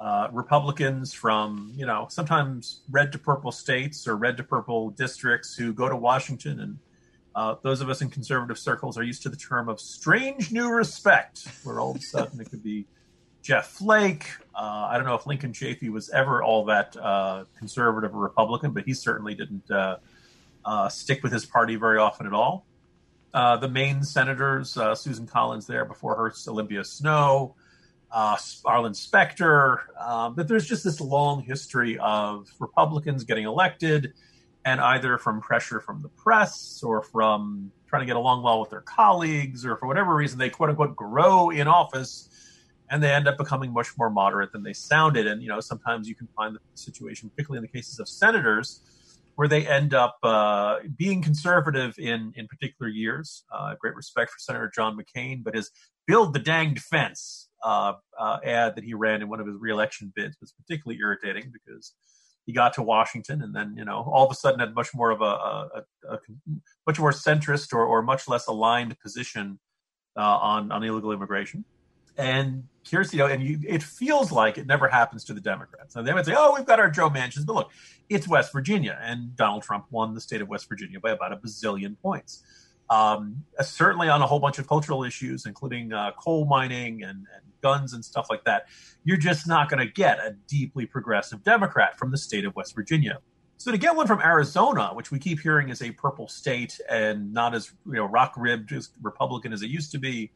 uh, 0.00 0.26
Republicans 0.32 1.12
from, 1.12 1.72
you 1.76 1.86
know, 1.86 2.08
sometimes 2.10 2.80
red 2.90 3.12
to 3.12 3.18
purple 3.18 3.52
states 3.52 4.08
or 4.08 4.16
red 4.16 4.36
to 4.38 4.42
purple 4.42 4.90
districts 4.90 5.54
who 5.54 5.72
go 5.72 5.88
to 5.88 5.96
Washington 5.96 6.60
and 6.60 6.78
Uh, 7.34 7.54
those 7.62 7.80
of 7.80 7.88
us 7.88 8.02
in 8.02 8.10
conservative 8.10 8.58
circles 8.58 8.98
are 8.98 9.04
used 9.04 9.22
to 9.22 9.28
the 9.28 9.36
term 9.36 9.68
of 9.68 9.78
strange 9.78 10.50
new 10.50 10.68
respect, 10.82 11.46
where 11.62 11.78
all 11.78 11.90
of 11.92 11.96
a 11.96 12.00
sudden 12.00 12.40
it 12.40 12.50
could 12.50 12.64
be 12.64 12.78
Jeff 13.42 13.66
Flake. 13.78 14.26
Uh, 14.56 14.90
I 14.90 14.96
don't 14.96 15.06
know 15.06 15.14
if 15.14 15.24
Lincoln 15.24 15.52
Chafee 15.52 15.92
was 15.98 16.10
ever 16.10 16.42
all 16.42 16.64
that 16.64 16.96
uh, 16.96 17.44
conservative 17.56 18.12
or 18.16 18.20
Republican, 18.30 18.72
but 18.72 18.82
he 18.88 18.94
certainly 18.94 19.34
didn't 19.36 19.70
uh, 19.70 20.88
stick 20.88 21.22
with 21.22 21.32
his 21.32 21.46
party 21.46 21.76
very 21.76 21.98
often 21.98 22.26
at 22.26 22.32
all. 22.32 22.64
Uh, 23.34 23.56
the 23.56 23.68
Maine 23.68 24.02
senators, 24.02 24.78
Susan 24.94 25.26
Collins 25.26 25.66
there 25.66 25.84
before 25.84 26.16
her, 26.16 26.32
Olympia 26.48 26.82
Snowe, 26.82 27.54
Arlen 28.12 28.94
Specter, 28.94 29.82
um, 30.00 30.34
but 30.34 30.48
there's 30.48 30.66
just 30.66 30.82
this 30.82 31.00
long 31.00 31.42
history 31.42 31.98
of 31.98 32.48
Republicans 32.58 33.24
getting 33.24 33.44
elected 33.44 34.14
and 34.64 34.80
either 34.80 35.18
from 35.18 35.40
pressure 35.40 35.80
from 35.80 36.02
the 36.02 36.08
press 36.10 36.82
or 36.82 37.02
from 37.02 37.70
trying 37.86 38.00
to 38.00 38.06
get 38.06 38.16
along 38.16 38.42
well 38.42 38.60
with 38.60 38.70
their 38.70 38.82
colleagues 38.82 39.64
or 39.64 39.76
for 39.76 39.86
whatever 39.86 40.14
reason 40.14 40.38
they 40.38 40.50
quote 40.50 40.68
unquote 40.68 40.94
grow 40.94 41.50
in 41.50 41.66
office 41.66 42.28
and 42.90 43.02
they 43.02 43.10
end 43.10 43.28
up 43.28 43.38
becoming 43.38 43.72
much 43.72 43.96
more 43.96 44.10
moderate 44.10 44.52
than 44.52 44.62
they 44.62 44.72
sounded. 44.72 45.26
And 45.26 45.42
you 45.42 45.48
know 45.48 45.60
sometimes 45.60 46.08
you 46.08 46.14
can 46.14 46.28
find 46.36 46.54
the 46.54 46.60
situation 46.74 47.30
particularly 47.30 47.58
in 47.58 47.62
the 47.62 47.78
cases 47.78 47.98
of 47.98 48.08
senators 48.08 48.80
where 49.38 49.46
they 49.46 49.64
end 49.64 49.94
up 49.94 50.16
uh, 50.24 50.78
being 50.96 51.22
conservative 51.22 51.94
in 51.96 52.32
in 52.34 52.48
particular 52.48 52.90
years 52.90 53.44
uh, 53.54 53.74
great 53.80 53.94
respect 53.94 54.32
for 54.32 54.38
senator 54.40 54.70
john 54.74 54.98
mccain 54.98 55.44
but 55.44 55.54
his 55.54 55.70
build 56.08 56.34
the 56.34 56.40
danged 56.40 56.80
fence 56.80 57.48
uh, 57.64 57.92
uh 58.18 58.38
ad 58.44 58.74
that 58.74 58.82
he 58.82 58.94
ran 58.94 59.22
in 59.22 59.28
one 59.28 59.38
of 59.38 59.46
his 59.46 59.56
reelection 59.60 60.12
bids 60.16 60.36
was 60.40 60.52
particularly 60.52 60.98
irritating 61.00 61.52
because 61.52 61.94
he 62.46 62.54
got 62.54 62.72
to 62.72 62.82
Washington, 62.82 63.42
and 63.42 63.54
then 63.54 63.74
you 63.76 63.84
know 63.84 64.10
all 64.10 64.24
of 64.24 64.32
a 64.32 64.34
sudden 64.34 64.58
had 64.58 64.74
much 64.74 64.88
more 64.94 65.10
of 65.10 65.20
a, 65.20 65.24
a, 65.24 65.68
a, 66.08 66.14
a 66.14 66.18
much 66.86 66.98
more 66.98 67.12
centrist 67.12 67.74
or, 67.74 67.84
or, 67.84 68.00
much 68.00 68.26
less 68.26 68.46
aligned 68.46 68.98
position 69.00 69.60
uh, 70.16 70.38
on 70.38 70.72
on 70.72 70.82
illegal 70.82 71.12
immigration. 71.12 71.66
And 72.18 72.64
here's 72.88 73.12
you 73.12 73.20
know, 73.20 73.26
and 73.26 73.42
you, 73.42 73.60
it 73.66 73.82
feels 73.82 74.32
like 74.32 74.58
it 74.58 74.66
never 74.66 74.88
happens 74.88 75.24
to 75.24 75.34
the 75.34 75.40
Democrats. 75.40 75.94
Now 75.94 76.02
they 76.02 76.12
might 76.12 76.26
say, 76.26 76.34
"Oh, 76.36 76.52
we've 76.54 76.66
got 76.66 76.80
our 76.80 76.90
Joe 76.90 77.08
Manchins," 77.08 77.46
but 77.46 77.54
look, 77.54 77.70
it's 78.08 78.26
West 78.26 78.52
Virginia, 78.52 78.98
and 79.00 79.36
Donald 79.36 79.62
Trump 79.62 79.86
won 79.90 80.14
the 80.14 80.20
state 80.20 80.42
of 80.42 80.48
West 80.48 80.68
Virginia 80.68 80.98
by 80.98 81.12
about 81.12 81.32
a 81.32 81.36
bazillion 81.36 81.96
points. 82.02 82.42
Um, 82.90 83.44
uh, 83.58 83.62
certainly 83.62 84.08
on 84.08 84.20
a 84.22 84.26
whole 84.26 84.40
bunch 84.40 84.58
of 84.58 84.66
cultural 84.66 85.04
issues, 85.04 85.46
including 85.46 85.92
uh, 85.92 86.12
coal 86.18 86.46
mining 86.46 87.02
and, 87.02 87.26
and, 87.34 87.42
guns 87.60 87.92
and 87.92 88.04
stuff 88.04 88.28
like 88.30 88.44
that, 88.44 88.66
you're 89.02 89.16
just 89.16 89.48
not 89.48 89.68
going 89.68 89.84
to 89.84 89.92
get 89.92 90.20
a 90.20 90.36
deeply 90.46 90.86
progressive 90.86 91.42
Democrat 91.42 91.98
from 91.98 92.12
the 92.12 92.16
state 92.16 92.44
of 92.44 92.54
West 92.54 92.72
Virginia. 92.72 93.18
So 93.56 93.72
to 93.72 93.78
get 93.78 93.96
one 93.96 94.06
from 94.06 94.20
Arizona, 94.20 94.90
which 94.94 95.10
we 95.10 95.18
keep 95.18 95.40
hearing 95.40 95.68
is 95.68 95.82
a 95.82 95.90
purple 95.90 96.28
state 96.28 96.80
and 96.88 97.32
not 97.32 97.56
as 97.56 97.72
you 97.84 97.94
know 97.94 98.04
rock 98.04 98.34
ribbed 98.36 98.70
as 98.72 98.90
Republican 99.02 99.52
as 99.52 99.62
it 99.62 99.70
used 99.70 99.90
to 99.90 99.98
be, 99.98 100.30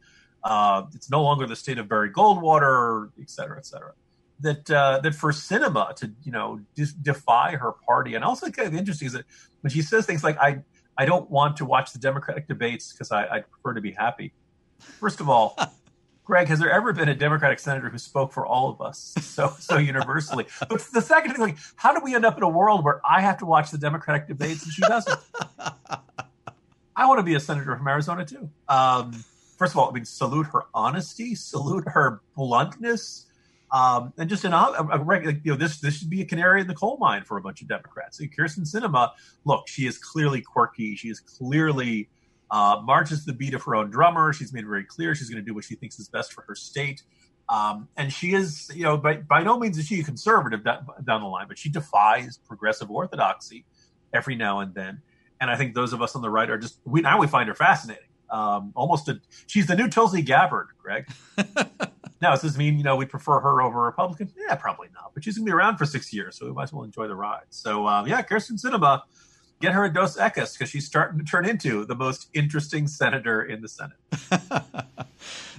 uh, 0.45 0.85
it's 0.95 1.11
no 1.11 1.23
longer 1.23 1.47
the 1.47 1.57
state 1.57 1.79
of 1.79 1.89
Barry 1.89 2.11
Goldwater, 2.11 3.11
et 3.21 3.31
cetera, 3.31 3.59
et 3.59 3.67
cetera. 3.67 3.93
That 4.41 4.71
uh, 4.71 5.01
that 5.01 5.15
for 5.15 5.31
Sinema 5.31 5.95
to 5.97 6.11
you 6.25 6.33
know 6.33 6.61
de- 6.75 6.87
defy 7.01 7.57
her 7.57 7.73
party, 7.87 8.15
and 8.15 8.25
also 8.25 8.51
kind 8.51 8.69
of 8.69 8.75
interesting 8.75 9.07
is 9.07 9.13
that 9.13 9.25
when 9.61 9.71
she 9.71 9.83
says 9.83 10.05
things 10.05 10.25
like 10.25 10.37
I 10.39 10.63
I 10.99 11.07
don't 11.07 11.31
want 11.31 11.57
to 11.59 11.65
watch 11.65 11.93
the 11.93 11.99
Democratic 11.99 12.49
debates 12.49 12.93
because 12.93 13.13
I, 13.13 13.25
I 13.25 13.41
prefer 13.41 13.75
to 13.75 13.81
be 13.81 13.93
happy. 13.93 14.33
First 14.79 15.21
of 15.21 15.29
all, 15.29 15.57
Greg, 16.25 16.49
has 16.49 16.59
there 16.59 16.71
ever 16.71 16.93
been 16.93 17.09
a 17.09 17.15
Democratic 17.15 17.59
senator 17.59 17.89
who 17.89 17.99
spoke 17.99 18.33
for 18.33 18.47
all 18.47 18.69
of 18.69 18.81
us 18.81 19.15
so 19.21 19.55
so 19.59 19.79
universally? 19.79 20.47
But 20.69 20.81
the 20.93 21.03
second 21.03 21.33
thing, 21.33 21.41
like, 21.41 21.59
how 21.77 21.95
do 21.95 22.01
we 22.03 22.15
end 22.15 22.25
up 22.25 22.37
in 22.37 22.43
a 22.43 22.49
world 22.49 22.85
where 22.85 23.01
I 23.09 23.21
have 23.21 23.39
to 23.39 23.47
watch 23.47 23.71
the 23.71 23.79
Democratic 23.79 24.27
debates 24.27 24.65
and 24.65 24.73
she 24.73 24.83
doesn't? 24.83 25.19
I 26.95 27.07
want 27.07 27.19
to 27.19 27.23
be 27.23 27.35
a 27.35 27.41
senator 27.41 27.77
from 27.77 27.89
Arizona 27.89 28.25
too. 28.25 28.51
Um, 28.69 29.25
first 29.57 29.73
of 29.75 29.79
all, 29.79 29.91
I 29.91 29.93
mean, 29.93 30.05
salute 30.05 30.47
her 30.53 30.65
honesty, 30.75 31.35
salute 31.35 31.85
her 31.87 32.21
bluntness. 32.37 33.27
Um, 33.71 34.13
and 34.19 34.29
just 34.29 34.45
an 34.45 34.53
a, 34.53 34.57
a, 34.57 35.33
you 35.43 35.53
know 35.53 35.57
this 35.57 35.81
this 35.81 35.97
should 35.97 36.11
be 36.11 36.21
a 36.21 36.27
canary 36.27 36.61
in 36.61 36.67
the 36.67 36.75
coal 36.75 36.99
mine 36.99 37.25
for 37.25 37.39
a 37.39 37.41
bunch 37.41 37.63
of 37.63 37.69
Democrats. 37.69 38.21
And 38.21 38.35
Kyrsten 38.35 38.71
Sinema, 38.71 39.13
look, 39.47 39.67
she 39.67 39.87
is 39.87 39.97
clearly 39.97 40.43
quirky. 40.43 40.95
She 40.95 41.09
is 41.09 41.21
clearly 41.21 42.11
uh, 42.51 42.83
marches 42.85 43.25
the 43.25 43.33
beat 43.33 43.55
of 43.55 43.63
her 43.63 43.75
own 43.75 43.91
drummer. 43.91 44.33
She's 44.35 44.53
made 44.53 44.67
very 44.67 44.85
clear 44.85 45.15
she's 45.15 45.31
going 45.31 45.43
to 45.43 45.47
do 45.47 45.55
what 45.55 45.65
she 45.65 45.75
thinks 45.75 45.99
is 45.99 46.09
best 46.09 46.35
for 46.35 46.43
her 46.43 46.55
state. 46.55 47.03
Um, 47.49 47.89
and 47.97 48.13
she 48.13 48.35
is, 48.35 48.71
you 48.75 48.85
know, 48.85 48.97
by, 48.97 49.17
by 49.17 49.43
no 49.43 49.59
means 49.59 49.77
is 49.79 49.87
she 49.87 50.01
a 50.01 50.05
conservative 50.05 50.63
down, 50.63 50.87
down 51.05 51.23
the 51.23 51.27
line, 51.27 51.49
but 51.49 51.59
she 51.59 51.71
defies 51.71 52.39
progressive 52.47 52.91
orthodoxy 52.91 53.65
every 54.13 54.37
now 54.37 54.61
and 54.61 54.75
then. 54.75 55.01
And 55.41 55.51
I 55.51 55.57
think 55.57 55.75
those 55.75 55.93
of 55.93 56.01
us 56.03 56.15
on 56.15 56.23
the 56.23 56.31
right 56.31 56.49
are 56.49 56.59
just 56.59 56.79
we 56.85 57.01
now 57.01 57.19
we 57.19 57.27
find 57.27 57.49
her 57.49 57.55
fascinating. 57.55 58.05
Um, 58.33 58.73
almost 58.75 59.09
a 59.09 59.21
she's 59.47 59.67
the 59.67 59.77
new 59.77 59.89
Tulsi 59.89 60.23
Gabbard, 60.23 60.69
Greg. 60.83 61.07
Now, 62.23 62.31
does 62.31 62.43
this 62.43 62.57
mean 62.57 62.79
you 62.79 62.85
know 62.85 62.95
we 62.95 63.05
prefer 63.05 63.41
her 63.41 63.61
over 63.61 63.83
a 63.83 63.87
Republican? 63.87 64.33
Yeah, 64.39 64.55
probably 64.55 64.87
not. 64.95 65.11
But 65.13 65.25
she's 65.25 65.37
gonna 65.37 65.45
be 65.45 65.51
around 65.51 65.77
for 65.77 65.85
six 65.85 66.13
years, 66.13 66.39
so 66.39 66.47
we 66.47 66.53
might 66.53 66.63
as 66.65 66.73
well 66.73 66.85
enjoy 66.85 67.09
the 67.09 67.17
ride. 67.17 67.47
So 67.51 67.89
um, 67.89 68.07
yeah, 68.07 68.23
Kyrsten 68.23 68.63
Sinema, 68.63 69.03
get 69.61 69.73
her 69.73 69.85
a 69.85 69.93
Dos 69.93 70.17
Equis 70.17 70.57
because 70.57 70.71
she's 70.71 70.87
starting 70.87 71.19
to 71.19 71.25
turn 71.25 71.45
into 71.45 71.85
the 71.85 71.97
most 71.97 72.29
interesting 72.33 72.87
senator 72.87 73.43
in 73.43 73.61
the 73.61 73.69
Senate. 73.69 73.97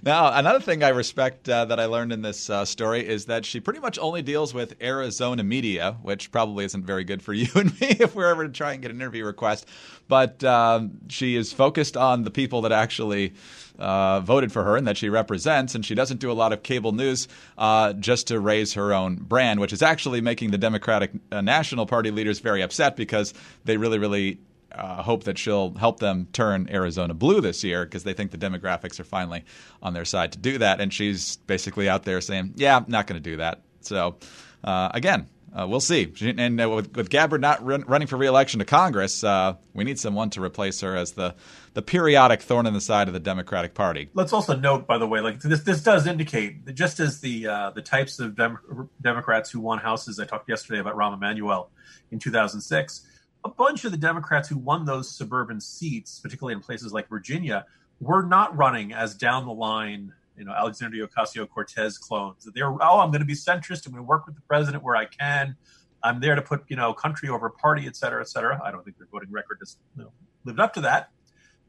now, 0.05 0.37
another 0.37 0.59
thing 0.59 0.83
I 0.83 0.89
respect 0.89 1.47
uh, 1.47 1.63
that 1.65 1.79
I 1.79 1.85
learned 1.85 2.11
in 2.11 2.21
this 2.21 2.49
uh, 2.49 2.65
story 2.65 3.07
is 3.07 3.25
that 3.27 3.45
she 3.45 3.61
pretty 3.61 3.79
much 3.79 3.97
only 3.97 4.21
deals 4.21 4.53
with 4.53 4.75
Arizona 4.81 5.43
media, 5.43 5.97
which 6.01 6.29
probably 6.29 6.65
isn't 6.65 6.85
very 6.85 7.05
good 7.05 7.21
for 7.21 7.31
you 7.33 7.47
and 7.55 7.71
me 7.79 7.87
if 7.99 8.13
we're 8.13 8.29
ever 8.29 8.45
to 8.45 8.51
try 8.51 8.73
and 8.73 8.81
get 8.81 8.91
an 8.91 8.97
interview 8.97 9.25
request. 9.25 9.65
But 10.09 10.43
um, 10.43 10.99
she 11.07 11.37
is 11.37 11.53
focused 11.53 11.95
on 11.95 12.23
the 12.23 12.31
people 12.31 12.61
that 12.63 12.73
actually 12.73 13.33
uh, 13.79 14.19
voted 14.19 14.51
for 14.51 14.63
her 14.63 14.75
and 14.75 14.87
that 14.87 14.97
she 14.97 15.07
represents, 15.07 15.73
and 15.73 15.85
she 15.85 15.95
doesn't 15.95 16.19
do 16.19 16.29
a 16.29 16.33
lot 16.33 16.51
of 16.51 16.63
cable 16.63 16.91
news 16.91 17.29
uh, 17.57 17.93
just 17.93 18.27
to 18.27 18.41
raise 18.41 18.73
her 18.73 18.93
own 18.93 19.15
brand, 19.15 19.61
which 19.61 19.71
is 19.71 19.81
actually 19.81 20.19
making 20.19 20.51
the 20.51 20.57
Democratic 20.57 21.11
uh, 21.31 21.39
National 21.39 21.85
Party 21.85 22.11
leaders 22.11 22.39
very 22.39 22.61
upset 22.61 22.97
because 22.97 23.33
they 23.63 23.77
really, 23.77 23.99
really 23.99 24.39
uh, 24.73 25.01
hope 25.01 25.25
that 25.25 25.37
she'll 25.37 25.73
help 25.75 25.99
them 25.99 26.27
turn 26.33 26.67
Arizona 26.71 27.13
blue 27.13 27.41
this 27.41 27.63
year 27.63 27.85
because 27.85 28.03
they 28.03 28.13
think 28.13 28.31
the 28.31 28.37
demographics 28.37 28.99
are 28.99 29.03
finally 29.03 29.43
on 29.81 29.93
their 29.93 30.05
side 30.05 30.31
to 30.33 30.39
do 30.39 30.57
that. 30.57 30.81
And 30.81 30.93
she's 30.93 31.37
basically 31.37 31.89
out 31.89 32.03
there 32.03 32.21
saying, 32.21 32.53
"Yeah, 32.55 32.77
I'm 32.77 32.85
not 32.87 33.07
going 33.07 33.21
to 33.21 33.29
do 33.29 33.37
that." 33.37 33.61
So, 33.81 34.17
uh, 34.63 34.89
again, 34.93 35.27
uh, 35.55 35.67
we'll 35.67 35.79
see. 35.79 36.11
And 36.37 36.59
uh, 36.59 36.69
with, 36.69 36.95
with 36.95 37.09
Gabbard 37.09 37.41
not 37.41 37.63
run, 37.63 37.83
running 37.87 38.07
for 38.07 38.17
reelection 38.17 38.59
to 38.59 38.65
Congress, 38.65 39.23
uh, 39.23 39.55
we 39.73 39.83
need 39.83 39.99
someone 39.99 40.31
to 40.31 40.41
replace 40.41 40.81
her 40.81 40.95
as 40.95 41.11
the, 41.11 41.35
the 41.75 41.83
periodic 41.83 42.41
thorn 42.41 42.65
in 42.65 42.73
the 42.73 42.81
side 42.81 43.07
of 43.07 43.13
the 43.13 43.19
Democratic 43.19 43.75
Party. 43.75 44.09
Let's 44.15 44.33
also 44.33 44.55
note, 44.55 44.87
by 44.87 44.97
the 44.97 45.07
way, 45.07 45.19
like 45.19 45.41
this 45.41 45.61
this 45.61 45.83
does 45.83 46.07
indicate 46.07 46.73
just 46.73 46.99
as 46.99 47.19
the 47.19 47.47
uh, 47.47 47.69
the 47.71 47.83
types 47.83 48.19
of 48.19 48.35
Dem- 48.35 48.89
Democrats 49.01 49.51
who 49.51 49.59
won 49.59 49.77
houses, 49.77 50.19
I 50.19 50.25
talked 50.25 50.49
yesterday 50.49 50.79
about 50.79 50.95
Rahm 50.95 51.13
Emanuel 51.13 51.69
in 52.11 52.17
2006, 52.17 53.05
a 53.45 53.49
bunch 53.49 53.85
of 53.85 53.91
the 53.91 53.97
Democrats 53.97 54.47
who 54.47 54.57
won 54.57 54.85
those 54.85 55.09
suburban 55.09 55.59
seats, 55.59 56.19
particularly 56.19 56.53
in 56.53 56.61
places 56.61 56.93
like 56.93 57.09
Virginia, 57.09 57.65
were 57.99 58.23
not 58.23 58.55
running 58.55 58.93
as 58.93 59.15
down 59.15 59.45
the 59.45 59.53
line 59.53 60.13
you 60.37 60.45
know 60.45 60.51
Alexandria 60.51 61.07
Ocasio 61.07 61.47
Cortez 61.47 61.97
clones. 61.97 62.47
They're 62.53 62.71
oh, 62.71 62.99
I'm 62.99 63.11
going 63.11 63.21
to 63.21 63.25
be 63.25 63.33
centrist. 63.33 63.85
I'm 63.85 63.91
going 63.91 64.03
to 64.03 64.07
work 64.07 64.25
with 64.25 64.35
the 64.35 64.41
president 64.41 64.83
where 64.83 64.95
I 64.95 65.05
can. 65.05 65.55
I'm 66.01 66.19
there 66.19 66.35
to 66.35 66.41
put 66.41 66.63
you 66.67 66.75
know 66.75 66.93
country 66.93 67.29
over 67.29 67.49
party, 67.49 67.85
et 67.87 67.95
cetera, 67.95 68.21
et 68.21 68.29
cetera. 68.29 68.59
I 68.63 68.71
don't 68.71 68.83
think 68.83 68.97
their 68.97 69.07
voting 69.11 69.31
record 69.31 69.57
has 69.61 69.77
you 69.97 70.03
know, 70.03 70.11
lived 70.43 70.59
up 70.59 70.73
to 70.75 70.81
that. 70.81 71.09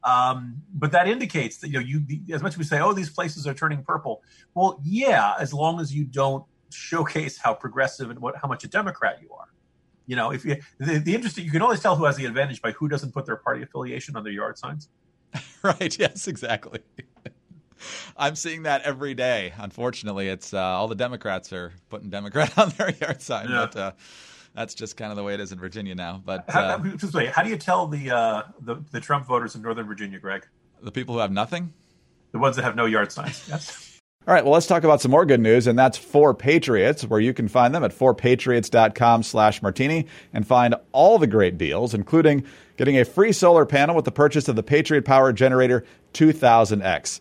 Um, 0.02 0.62
but 0.72 0.92
that 0.92 1.08
indicates 1.08 1.58
that 1.58 1.68
you 1.68 1.74
know 1.74 1.80
you 1.80 2.02
as 2.34 2.42
much 2.42 2.52
as 2.54 2.58
we 2.58 2.64
say, 2.64 2.80
oh, 2.80 2.92
these 2.92 3.10
places 3.10 3.46
are 3.46 3.54
turning 3.54 3.82
purple. 3.82 4.22
Well, 4.54 4.80
yeah, 4.82 5.34
as 5.38 5.52
long 5.52 5.80
as 5.80 5.94
you 5.94 6.04
don't 6.04 6.44
showcase 6.70 7.38
how 7.38 7.54
progressive 7.54 8.10
and 8.10 8.18
what 8.18 8.36
how 8.36 8.48
much 8.48 8.64
a 8.64 8.68
Democrat 8.68 9.18
you 9.22 9.30
are. 9.32 9.43
You 10.06 10.16
know, 10.16 10.32
if 10.32 10.44
you 10.44 10.56
the, 10.78 10.98
the 10.98 11.14
interesting, 11.14 11.44
you 11.44 11.50
can 11.50 11.62
always 11.62 11.80
tell 11.80 11.96
who 11.96 12.04
has 12.04 12.16
the 12.16 12.26
advantage 12.26 12.60
by 12.60 12.72
who 12.72 12.88
doesn't 12.88 13.12
put 13.12 13.26
their 13.26 13.36
party 13.36 13.62
affiliation 13.62 14.16
on 14.16 14.24
their 14.24 14.32
yard 14.32 14.58
signs. 14.58 14.88
right. 15.62 15.98
Yes. 15.98 16.28
Exactly. 16.28 16.80
I'm 18.16 18.36
seeing 18.36 18.62
that 18.64 18.82
every 18.82 19.14
day. 19.14 19.52
Unfortunately, 19.58 20.28
it's 20.28 20.54
uh, 20.54 20.60
all 20.60 20.88
the 20.88 20.94
Democrats 20.94 21.52
are 21.52 21.72
putting 21.88 22.10
Democrat 22.10 22.56
on 22.58 22.70
their 22.70 22.90
yard 22.90 23.22
sign, 23.22 23.48
yeah. 23.48 23.66
but 23.66 23.76
uh, 23.76 23.92
that's 24.54 24.74
just 24.74 24.96
kind 24.96 25.10
of 25.10 25.16
the 25.16 25.22
way 25.22 25.34
it 25.34 25.40
is 25.40 25.52
in 25.52 25.58
Virginia 25.58 25.94
now. 25.94 26.22
But 26.24 26.44
how, 26.48 26.60
uh, 26.60 26.78
just 26.96 27.14
wait, 27.14 27.30
how 27.30 27.42
do 27.42 27.50
you 27.50 27.56
tell 27.56 27.86
the, 27.86 28.10
uh, 28.10 28.42
the 28.60 28.76
the 28.90 29.00
Trump 29.00 29.26
voters 29.26 29.54
in 29.54 29.62
Northern 29.62 29.86
Virginia, 29.86 30.18
Greg? 30.18 30.46
The 30.82 30.92
people 30.92 31.14
who 31.14 31.20
have 31.20 31.32
nothing, 31.32 31.72
the 32.32 32.38
ones 32.38 32.56
that 32.56 32.62
have 32.62 32.76
no 32.76 32.86
yard 32.86 33.10
signs. 33.10 33.46
Yes. 33.48 33.93
All 34.26 34.32
right, 34.32 34.42
well, 34.42 34.54
let's 34.54 34.66
talk 34.66 34.84
about 34.84 35.02
some 35.02 35.10
more 35.10 35.26
good 35.26 35.40
news, 35.40 35.66
and 35.66 35.78
that's 35.78 35.98
4Patriots, 35.98 37.06
where 37.06 37.20
you 37.20 37.34
can 37.34 37.46
find 37.46 37.74
them 37.74 37.84
at 37.84 37.90
4patriots.com 37.92 39.22
slash 39.22 39.60
martini 39.60 40.06
and 40.32 40.46
find 40.46 40.74
all 40.92 41.18
the 41.18 41.26
great 41.26 41.58
deals, 41.58 41.92
including 41.92 42.42
getting 42.78 42.98
a 42.98 43.04
free 43.04 43.32
solar 43.32 43.66
panel 43.66 43.94
with 43.94 44.06
the 44.06 44.10
purchase 44.10 44.48
of 44.48 44.56
the 44.56 44.62
Patriot 44.62 45.04
Power 45.04 45.30
Generator 45.34 45.84
2000X. 46.14 47.20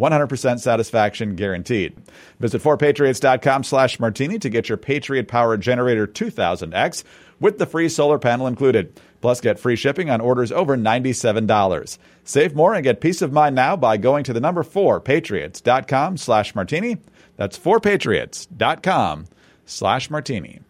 100% 0.00 0.58
satisfaction 0.58 1.36
guaranteed. 1.36 1.96
Visit 2.40 2.62
4patriots.com 2.62 3.64
slash 3.64 4.00
martini 4.00 4.38
to 4.38 4.48
get 4.48 4.68
your 4.68 4.78
Patriot 4.78 5.28
Power 5.28 5.56
Generator 5.56 6.06
2000X 6.06 7.04
with 7.38 7.58
the 7.58 7.66
free 7.66 7.88
solar 7.88 8.18
panel 8.18 8.46
included. 8.46 8.98
Plus, 9.20 9.40
get 9.40 9.58
free 9.58 9.76
shipping 9.76 10.08
on 10.08 10.20
orders 10.20 10.50
over 10.50 10.76
$97. 10.76 11.98
Save 12.24 12.54
more 12.54 12.74
and 12.74 12.82
get 12.82 13.00
peace 13.00 13.20
of 13.20 13.32
mind 13.32 13.54
now 13.54 13.76
by 13.76 13.96
going 13.98 14.24
to 14.24 14.32
the 14.32 14.40
number 14.40 14.62
4patriots.com 14.64 16.16
slash 16.16 16.54
martini. 16.54 16.96
That's 17.36 17.58
4patriots.com 17.58 19.26
slash 19.66 20.10
martini. 20.10 20.60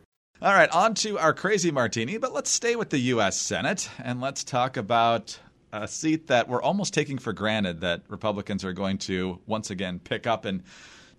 All 0.43 0.55
right, 0.55 0.71
on 0.71 0.95
to 0.95 1.19
our 1.19 1.35
crazy 1.35 1.71
martini, 1.71 2.17
but 2.17 2.33
let's 2.33 2.51
stay 2.51 2.75
with 2.75 2.89
the 2.89 2.99
U.S. 2.99 3.39
Senate 3.39 3.91
and 4.03 4.23
let's 4.23 4.43
talk 4.43 4.79
about 4.79 5.39
a 5.73 5.89
seat 5.89 6.27
that 6.29 6.49
we're 6.49 6.63
almost 6.63 6.95
taking 6.95 7.19
for 7.19 7.33
granted 7.33 7.81
that 7.81 8.03
Republicans 8.09 8.65
are 8.65 8.73
going 8.73 8.99
to 8.99 9.39
once 9.47 9.71
again 9.71 9.99
pick 9.99 10.27
up 10.27 10.47
in 10.47 10.63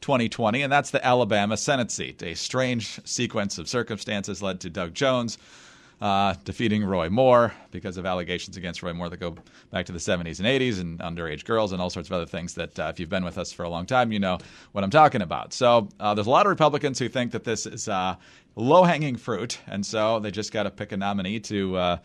2020, 0.02 0.64
and 0.64 0.72
that's 0.72 0.92
the 0.92 1.06
Alabama 1.06 1.56
Senate 1.56 1.92
seat. 1.92 2.22
A 2.24 2.34
strange 2.34 3.00
sequence 3.06 3.58
of 3.58 3.70
circumstances 3.70 4.42
led 4.42 4.60
to 4.62 4.70
Doug 4.70 4.94
Jones 4.94 5.38
uh, 6.02 6.34
defeating 6.44 6.84
Roy 6.84 7.10
Moore 7.10 7.54
because 7.70 7.98
of 7.98 8.08
allegations 8.08 8.58
against 8.58 8.82
Roy 8.82 8.92
Moore 8.92 9.10
that 9.10 9.20
go 9.20 9.36
back 9.70 9.86
to 9.86 9.92
the 9.92 10.00
70s 10.00 10.40
and 10.40 10.48
80s 10.48 10.82
and 10.82 11.00
underage 11.00 11.46
girls 11.46 11.72
and 11.72 11.82
all 11.82 11.92
sorts 11.92 12.10
of 12.10 12.14
other 12.14 12.26
things 12.26 12.56
that, 12.56 12.80
uh, 12.80 12.90
if 12.92 13.00
you've 13.00 13.10
been 13.10 13.24
with 13.24 13.38
us 13.38 13.54
for 13.54 13.64
a 13.64 13.70
long 13.70 13.86
time, 13.86 14.12
you 14.12 14.20
know 14.20 14.40
what 14.72 14.84
I'm 14.84 14.90
talking 14.90 15.22
about. 15.22 15.54
So 15.54 15.90
uh, 16.00 16.16
there's 16.16 16.28
a 16.28 16.32
lot 16.32 16.48
of 16.48 16.50
Republicans 16.50 16.98
who 16.98 17.08
think 17.08 17.32
that 17.34 17.44
this 17.44 17.68
is 17.68 17.88
uh, 17.88 18.16
low 18.56 18.84
hanging 18.84 19.16
fruit, 19.16 19.60
and 19.68 19.86
so 19.86 20.20
they 20.20 20.32
just 20.32 20.52
got 20.52 20.64
to 20.64 20.72
pick 20.72 20.92
a 20.92 20.98
nominee 20.98 21.40
to 21.42 21.78
uh, 21.78 21.98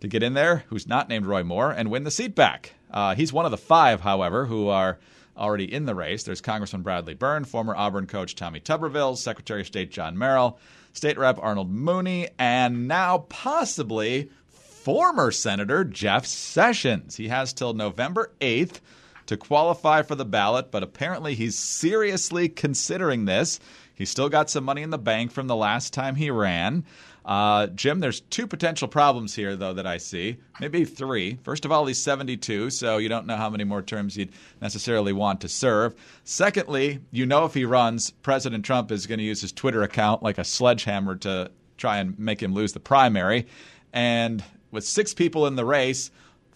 to 0.00 0.08
get 0.08 0.22
in 0.22 0.34
there 0.34 0.64
who's 0.68 0.86
not 0.86 1.08
named 1.08 1.26
Roy 1.26 1.44
Moore 1.44 1.70
and 1.70 1.90
win 1.90 2.04
the 2.04 2.10
seat 2.10 2.34
back. 2.34 2.74
Uh, 2.90 3.14
he's 3.14 3.32
one 3.32 3.44
of 3.44 3.50
the 3.50 3.58
five, 3.58 4.00
however, 4.00 4.46
who 4.46 4.68
are 4.68 4.98
already 5.36 5.72
in 5.72 5.86
the 5.86 5.94
race. 5.94 6.24
There's 6.24 6.40
Congressman 6.40 6.82
Bradley 6.82 7.14
Byrne, 7.14 7.44
former 7.44 7.74
Auburn 7.74 8.06
coach 8.06 8.34
Tommy 8.34 8.60
Tuberville, 8.60 9.16
Secretary 9.16 9.60
of 9.60 9.66
State 9.66 9.90
John 9.90 10.18
Merrill, 10.18 10.58
State 10.92 11.18
Rep 11.18 11.38
Arnold 11.40 11.70
Mooney, 11.70 12.28
and 12.38 12.88
now 12.88 13.18
possibly 13.28 14.30
former 14.48 15.30
Senator 15.30 15.84
Jeff 15.84 16.26
Sessions. 16.26 17.16
He 17.16 17.28
has 17.28 17.52
till 17.52 17.74
November 17.74 18.32
8th 18.40 18.80
to 19.26 19.36
qualify 19.36 20.02
for 20.02 20.14
the 20.14 20.24
ballot, 20.24 20.70
but 20.70 20.82
apparently 20.82 21.34
he's 21.34 21.56
seriously 21.56 22.48
considering 22.48 23.26
this. 23.26 23.60
He's 23.94 24.10
still 24.10 24.30
got 24.30 24.48
some 24.48 24.64
money 24.64 24.82
in 24.82 24.90
the 24.90 24.98
bank 24.98 25.30
from 25.30 25.46
the 25.46 25.54
last 25.54 25.92
time 25.92 26.16
he 26.16 26.30
ran. 26.30 26.84
Uh, 27.30 27.68
Jim, 27.68 28.00
there's 28.00 28.22
two 28.22 28.44
potential 28.48 28.88
problems 28.88 29.36
here, 29.36 29.54
though, 29.54 29.72
that 29.72 29.86
I 29.86 29.98
see. 29.98 30.38
Maybe 30.58 30.84
three. 30.84 31.38
First 31.44 31.64
of 31.64 31.70
all, 31.70 31.86
he's 31.86 32.02
72, 32.02 32.70
so 32.70 32.96
you 32.96 33.08
don't 33.08 33.24
know 33.24 33.36
how 33.36 33.48
many 33.48 33.62
more 33.62 33.82
terms 33.82 34.16
you'd 34.16 34.32
necessarily 34.60 35.12
want 35.12 35.40
to 35.42 35.48
serve. 35.48 35.94
Secondly, 36.24 36.98
you 37.12 37.26
know 37.26 37.44
if 37.44 37.54
he 37.54 37.64
runs, 37.64 38.10
President 38.10 38.64
Trump 38.64 38.90
is 38.90 39.06
going 39.06 39.18
to 39.18 39.24
use 39.24 39.40
his 39.40 39.52
Twitter 39.52 39.84
account 39.84 40.24
like 40.24 40.38
a 40.38 40.44
sledgehammer 40.44 41.14
to 41.18 41.52
try 41.76 41.98
and 41.98 42.18
make 42.18 42.42
him 42.42 42.52
lose 42.52 42.72
the 42.72 42.80
primary. 42.80 43.46
And 43.92 44.42
with 44.72 44.84
six 44.84 45.14
people 45.14 45.46
in 45.46 45.54
the 45.54 45.64
race, 45.64 46.10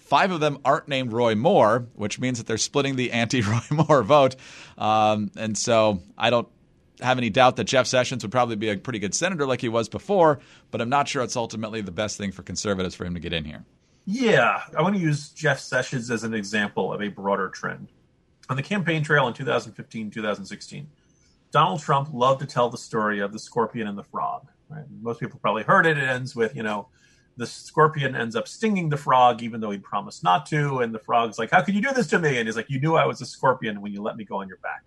Five 0.05 0.33
of 0.33 0.41
them 0.41 0.59
aren't 0.67 0.87
named 0.87 1.15
Roy 1.15 1.35
Moore, 1.35 1.87
which 1.95 2.21
means 2.21 2.37
that 2.37 2.47
they're 2.47 2.59
splitting 2.59 2.97
the 2.97 3.13
anti 3.13 3.41
Roy 3.41 3.61
Moore 3.71 4.03
vote. 4.03 4.37
Um, 4.77 5.31
and 5.35 5.57
so 5.57 6.03
I 6.19 6.29
don't 6.29 6.47
have 7.01 7.19
any 7.19 7.31
doubt 7.31 7.57
that 7.57 7.65
Jeff 7.65 7.87
Sessions 7.87 8.23
would 8.23 8.33
probably 8.33 8.57
be 8.57 8.71
a 8.71 8.77
pretty 8.77 8.99
good 8.99 9.15
senator 9.15 9.47
like 9.47 9.61
he 9.61 9.69
was 9.69 9.89
before, 9.89 10.41
but 10.71 10.81
I'm 10.81 10.89
not 10.89 11.09
sure 11.09 11.23
it's 11.23 11.37
ultimately 11.37 11.81
the 11.81 11.91
best 11.91 12.17
thing 12.17 12.33
for 12.33 12.43
conservatives 12.43 12.95
for 12.95 13.05
him 13.05 13.15
to 13.15 13.21
get 13.21 13.33
in 13.33 13.45
here. 13.45 13.65
Yeah, 14.07 14.63
I 14.77 14.83
want 14.83 14.95
to 14.95 15.01
use 15.01 15.31
Jeff 15.31 15.59
Sessions 15.59 16.11
as 16.11 16.25
an 16.25 16.35
example 16.35 16.93
of 16.93 17.03
a 17.03 17.09
broader 17.09 17.49
trend. 17.49 17.89
On 18.51 18.57
the 18.57 18.63
campaign 18.63 19.03
trail 19.03 19.27
in 19.27 19.35
2015, 19.35 20.11
2016, 20.11 20.87
Donald 21.51 21.81
Trump 21.81 22.11
loved 22.13 22.41
to 22.41 22.47
tell 22.47 22.69
the 22.69 22.77
story 22.77 23.21
of 23.21 23.33
the 23.33 23.39
scorpion 23.39 23.89
and 23.89 23.97
the 23.97 24.05
frog. 24.05 24.47
Right? 24.69 24.85
Most 25.01 25.21
people 25.21 25.39
probably 25.41 25.63
heard 25.63 25.87
it. 25.87 25.97
It 25.97 26.05
ends 26.05 26.37
with, 26.37 26.55
you 26.55 26.63
know, 26.63 26.89
the 27.37 27.47
scorpion 27.47 28.15
ends 28.15 28.37
up 28.37 28.47
stinging 28.47 28.89
the 28.89 28.97
frog 28.97 29.43
even 29.43 29.61
though 29.61 29.71
he 29.71 29.79
promised 29.79 30.23
not 30.23 30.47
to. 30.47 30.81
And 30.81 30.95
the 30.95 30.99
frog's 30.99 31.39
like, 31.39 31.51
How 31.51 31.63
could 31.63 31.75
you 31.75 31.81
do 31.81 31.93
this 31.93 32.09
to 32.09 32.19
me? 32.19 32.39
And 32.39 32.47
he's 32.47 32.57
like, 32.57 32.69
You 32.69 32.81
knew 32.81 32.95
I 32.95 33.07
was 33.07 33.21
a 33.21 33.27
scorpion 33.27 33.81
when 33.81 33.93
you 33.93 34.03
let 34.03 34.17
me 34.17 34.25
go 34.25 34.37
on 34.37 34.49
your 34.49 34.59
back 34.59 34.83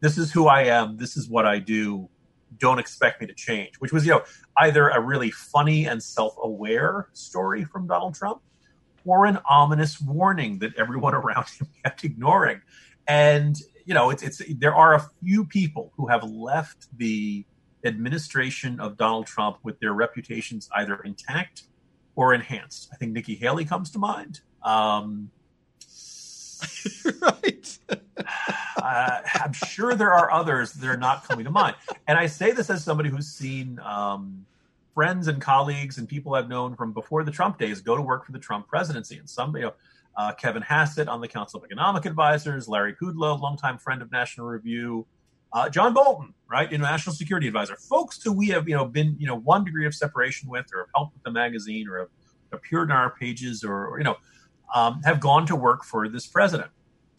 this 0.00 0.18
is 0.18 0.32
who 0.32 0.46
I 0.46 0.62
am, 0.64 0.96
this 0.96 1.16
is 1.16 1.28
what 1.28 1.46
I 1.46 1.58
do. 1.58 2.08
Don't 2.58 2.78
expect 2.78 3.20
me 3.20 3.26
to 3.26 3.34
change, 3.34 3.76
which 3.80 3.92
was, 3.92 4.06
you 4.06 4.12
know, 4.12 4.22
either 4.58 4.88
a 4.88 5.00
really 5.00 5.30
funny 5.30 5.86
and 5.86 6.02
self 6.02 6.34
aware 6.42 7.08
story 7.12 7.64
from 7.64 7.86
Donald 7.86 8.14
Trump 8.14 8.40
or 9.04 9.26
an 9.26 9.38
ominous 9.48 10.00
warning 10.00 10.58
that 10.58 10.74
everyone 10.76 11.14
around 11.20 11.46
him 11.48 11.68
kept 11.84 12.04
ignoring. 12.04 12.60
And, 13.06 13.56
you 13.84 13.94
know, 13.94 14.10
it's, 14.10 14.22
it's, 14.22 14.42
there 14.58 14.74
are 14.74 14.94
a 14.94 15.10
few 15.22 15.44
people 15.44 15.92
who 15.96 16.06
have 16.08 16.24
left 16.24 16.86
the 16.98 17.44
administration 17.84 18.80
of 18.80 18.96
Donald 18.96 19.26
Trump 19.26 19.58
with 19.62 19.78
their 19.78 19.92
reputations 19.92 20.68
either 20.74 20.96
intact 21.04 21.64
or 22.16 22.34
enhanced. 22.34 22.88
I 22.92 22.96
think 22.96 23.12
Nikki 23.12 23.36
Haley 23.36 23.64
comes 23.64 23.90
to 23.92 23.98
mind. 23.98 24.40
Um, 24.62 25.30
right. 27.22 27.78
uh, 28.76 29.20
I'm 29.34 29.52
sure 29.52 29.94
there 29.94 30.12
are 30.12 30.30
others 30.30 30.72
that 30.74 30.88
are 30.88 30.96
not 30.96 31.26
coming 31.26 31.44
to 31.44 31.50
mind. 31.50 31.76
And 32.06 32.18
I 32.18 32.26
say 32.26 32.52
this 32.52 32.70
as 32.70 32.84
somebody 32.84 33.10
who's 33.10 33.28
seen 33.28 33.78
um, 33.80 34.46
friends 34.94 35.28
and 35.28 35.40
colleagues 35.40 35.98
and 35.98 36.08
people 36.08 36.34
I've 36.34 36.48
known 36.48 36.74
from 36.74 36.92
before 36.92 37.22
the 37.24 37.30
Trump 37.30 37.58
days 37.58 37.80
go 37.80 37.96
to 37.96 38.02
work 38.02 38.24
for 38.24 38.32
the 38.32 38.38
Trump 38.38 38.68
presidency. 38.68 39.18
And 39.18 39.28
some, 39.28 39.54
you 39.56 39.62
know, 39.62 39.74
uh, 40.16 40.32
Kevin 40.32 40.62
Hassett 40.62 41.08
on 41.08 41.20
the 41.20 41.28
Council 41.28 41.58
of 41.58 41.64
Economic 41.64 42.06
Advisors, 42.06 42.68
Larry 42.68 42.94
Kudlow, 42.94 43.38
longtime 43.38 43.78
friend 43.78 44.00
of 44.00 44.10
National 44.10 44.46
Review, 44.46 45.06
uh, 45.52 45.68
John 45.68 45.94
Bolton, 45.94 46.34
right, 46.50 46.70
you 46.70 46.78
know, 46.78 46.84
National 46.84 47.14
Security 47.14 47.46
Advisor, 47.46 47.76
folks 47.76 48.22
who 48.22 48.32
we 48.32 48.48
have, 48.48 48.68
you 48.68 48.74
know, 48.74 48.84
been, 48.84 49.16
you 49.18 49.26
know, 49.26 49.36
one 49.36 49.64
degree 49.64 49.86
of 49.86 49.94
separation 49.94 50.48
with, 50.48 50.66
or 50.74 50.80
have 50.80 50.88
helped 50.94 51.14
with 51.14 51.22
the 51.22 51.30
magazine, 51.30 51.88
or 51.88 51.98
have 51.98 52.08
appeared 52.52 52.90
on 52.90 52.96
our 52.96 53.10
pages, 53.10 53.62
or, 53.62 53.86
or 53.86 53.98
you 53.98 54.04
know, 54.04 54.16
um, 54.74 55.00
have 55.04 55.20
gone 55.20 55.46
to 55.46 55.56
work 55.56 55.84
for 55.84 56.08
this 56.08 56.26
president. 56.26 56.70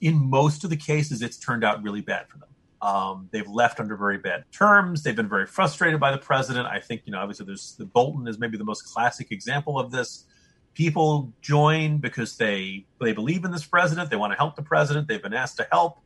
In 0.01 0.29
most 0.29 0.63
of 0.63 0.69
the 0.69 0.77
cases, 0.77 1.21
it's 1.21 1.37
turned 1.37 1.63
out 1.63 1.81
really 1.81 2.01
bad 2.01 2.27
for 2.27 2.37
them. 2.37 2.49
Um, 2.81 3.29
they've 3.31 3.47
left 3.47 3.79
under 3.79 3.95
very 3.95 4.17
bad 4.17 4.43
terms. 4.51 5.01
They've 5.01 5.15
been 5.15 5.29
very 5.29 5.47
frustrated 5.47 5.99
by 5.99 6.11
the 6.11 6.17
president. 6.17 6.67
I 6.67 6.79
think, 6.79 7.01
you 7.05 7.11
know, 7.11 7.19
obviously 7.19 7.45
there's 7.45 7.75
the 7.75 7.85
Bolton 7.85 8.27
is 8.27 8.37
maybe 8.37 8.57
the 8.57 8.63
most 8.63 8.83
classic 8.83 9.31
example 9.31 9.79
of 9.79 9.91
this. 9.91 10.25
People 10.75 11.33
join 11.41 11.97
because 11.97 12.37
they 12.37 12.85
they 13.01 13.13
believe 13.13 13.45
in 13.45 13.51
this 13.51 13.65
president. 13.65 14.11
They 14.11 14.15
want 14.15 14.33
to 14.33 14.37
help 14.37 14.55
the 14.55 14.61
president. 14.61 15.07
They've 15.07 15.21
been 15.21 15.33
asked 15.33 15.57
to 15.57 15.67
help. 15.71 15.99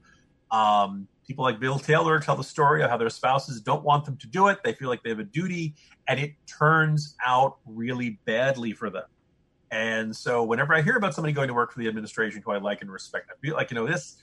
Um, 0.50 1.08
people 1.28 1.44
like 1.44 1.60
Bill 1.60 1.78
Taylor 1.78 2.20
tell 2.20 2.38
the 2.38 2.44
story 2.44 2.82
of 2.82 2.90
how 2.90 2.96
their 2.96 3.10
spouses 3.10 3.60
don't 3.60 3.84
want 3.84 4.06
them 4.06 4.16
to 4.18 4.28
do 4.28 4.48
it. 4.48 4.60
They 4.64 4.74
feel 4.74 4.88
like 4.88 5.04
they 5.04 5.10
have 5.10 5.20
a 5.20 5.26
duty, 5.26 5.76
and 6.08 6.20
it 6.20 6.34
turns 6.46 7.16
out 7.26 7.58
really 7.66 8.20
badly 8.26 8.72
for 8.72 8.90
them. 8.90 9.04
And 9.72 10.16
so 10.16 10.44
whenever 10.44 10.76
I 10.76 10.82
hear 10.82 10.98
about 10.98 11.16
somebody 11.16 11.34
going 11.34 11.48
to 11.48 11.54
work 11.54 11.72
for 11.72 11.80
the 11.80 11.88
administration 11.88 12.42
who 12.46 12.52
I 12.52 12.58
like 12.58 12.82
and 12.82 12.92
respect, 12.92 13.32
I 13.32 13.40
feel 13.40 13.56
like, 13.56 13.72
you 13.72 13.76
know, 13.76 13.88
this, 13.88 14.18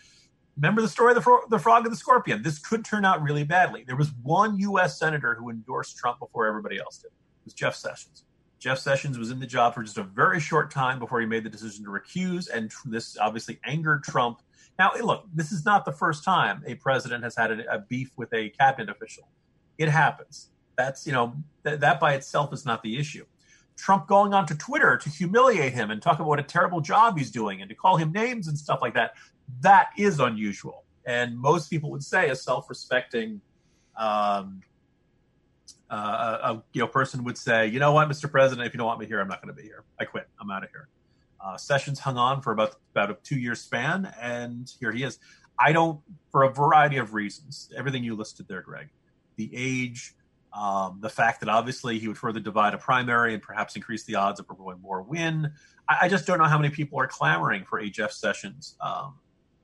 remember 0.57 0.83
the 0.83 0.89
story 0.89 1.13
of 1.13 1.15
the, 1.17 1.23
fro- 1.23 1.47
the 1.49 1.59
frog 1.59 1.85
and 1.85 1.93
the 1.93 1.97
scorpion? 1.97 2.43
This 2.43 2.59
could 2.59 2.85
turn 2.85 3.05
out 3.05 3.23
really 3.23 3.45
badly. 3.45 3.83
There 3.87 3.97
was 3.97 4.13
one 4.23 4.59
U.S. 4.59 4.99
senator 4.99 5.35
who 5.35 5.49
endorsed 5.49 5.97
Trump 5.97 6.19
before 6.19 6.47
everybody 6.47 6.79
else 6.79 6.99
did. 6.99 7.09
It 7.09 7.45
was 7.47 7.55
Jeff 7.55 7.75
Sessions. 7.75 8.25
Jeff 8.59 8.79
Sessions 8.79 9.19
was 9.19 9.31
in 9.31 9.39
the 9.39 9.47
job 9.47 9.75
for 9.75 9.83
just 9.83 9.99
a 9.99 10.03
very 10.03 10.41
short 10.41 10.71
time 10.71 10.99
before 10.99 11.21
he 11.21 11.27
made 11.27 11.45
the 11.45 11.51
decision 11.51 11.85
to 11.85 11.91
recuse, 11.91 12.51
and 12.53 12.73
this 12.85 13.17
obviously 13.17 13.59
angered 13.65 14.03
Trump. 14.03 14.43
Now, 14.79 14.93
look, 15.01 15.25
this 15.33 15.53
is 15.53 15.65
not 15.65 15.85
the 15.85 15.93
first 15.93 16.25
time 16.25 16.63
a 16.67 16.75
president 16.75 17.25
has 17.25 17.37
had 17.37 17.53
a, 17.53 17.75
a 17.75 17.79
beef 17.79 18.11
with 18.17 18.33
a 18.35 18.51
cabinet 18.51 18.91
official. 18.91 19.29
It 19.79 19.89
happens. 19.89 20.51
That's, 20.77 21.07
you 21.07 21.13
know, 21.13 21.35
th- 21.65 21.81
that 21.81 22.01
by 22.01 22.15
itself 22.15 22.53
is 22.53 22.65
not 22.65 22.83
the 22.83 22.99
issue. 22.99 23.25
Trump 23.79 24.07
going 24.07 24.35
onto 24.35 24.55
Twitter 24.55 24.97
to 24.97 25.09
humiliate 25.09 25.73
him 25.73 25.91
and 25.91 26.03
talk 26.03 26.17
about 26.17 26.29
what 26.29 26.41
a 26.41 26.43
terrible 26.43 26.81
job 26.81 27.17
he's 27.17 27.31
doing 27.31 27.63
and 27.63 27.69
to 27.69 27.75
call 27.75 27.97
him 27.97 28.13
names 28.13 28.49
and 28.49 28.59
stuff 28.59 28.81
like 28.83 28.95
that, 28.95 29.15
that 29.61 29.89
is 29.97 30.21
unusual. 30.21 30.85
And 31.07 31.39
most 31.39 31.71
people 31.71 31.91
would 31.93 32.03
say 32.03 32.29
a 32.29 32.37
self-respecting 32.37 33.41
um, 33.97 34.61
uh, 35.91 36.39
a, 36.43 36.63
you 36.73 36.81
know 36.81 36.87
person 36.87 37.25
would 37.25 37.39
say, 37.39 37.67
you 37.67 37.79
know 37.79 37.93
what, 37.93 38.09
Mr. 38.09 38.31
President, 38.31 38.67
if 38.67 38.75
you 38.75 38.79
don't 38.79 38.87
want 38.87 39.01
me 39.01 39.07
here, 39.07 39.21
I'm 39.21 39.29
not 39.29 39.43
going 39.43 39.55
to 39.55 39.61
be 39.61 39.67
here. 39.67 39.85
I 39.99 40.05
quit. 40.05 40.29
I'm 40.41 40.51
out 40.51 40.65
of 40.65 40.71
here. 40.71 40.89
Uh, 41.43 41.57
Sessions 41.57 41.99
hung 41.99 42.17
on 42.17 42.43
for 42.43 42.53
about 42.53 42.77
about 42.93 43.11
a 43.11 43.17
two 43.23 43.39
year 43.39 43.55
span, 43.55 44.13
and 44.21 44.71
here 44.81 44.93
he 44.93 45.03
is. 45.03 45.19
I 45.59 45.73
don't, 45.73 46.01
for 46.31 46.45
a 46.45 46.53
variety 46.53 46.99
of 46.99 47.15
reasons, 47.15 47.73
everything 47.77 48.05
you 48.05 48.15
listed 48.15 48.47
there, 48.49 48.63
Greg, 48.63 48.91
the 49.37 49.51
age, 49.55 50.15
Um, 50.53 50.99
the 51.01 51.11
fact 51.11 51.41
that 51.41 51.49
obviously 51.49 51.99
he 51.99 52.09
would 52.09 52.17
further 52.17 52.41
divide 52.41 52.73
a 52.73 52.79
primary 52.79 53.35
and 53.35 53.43
perhaps 53.43 53.77
increase 53.77 54.05
the 54.05 54.15
odds 54.15 54.41
of 54.41 54.47
Roy 54.49 54.75
Moore 54.77 55.03
win. 55.03 55.53
I, 55.89 55.99
I, 56.03 56.09
just 56.09 56.27
don't 56.27 56.39
know 56.39 56.47
how 56.47 56.57
many 56.57 56.73
people 56.73 56.99
are 56.99 57.07
clamoring 57.07 57.65
for 57.65 57.81
a 57.81 57.91
Jeff 57.91 58.13
Sessions 58.13 58.77
um, 58.81 59.17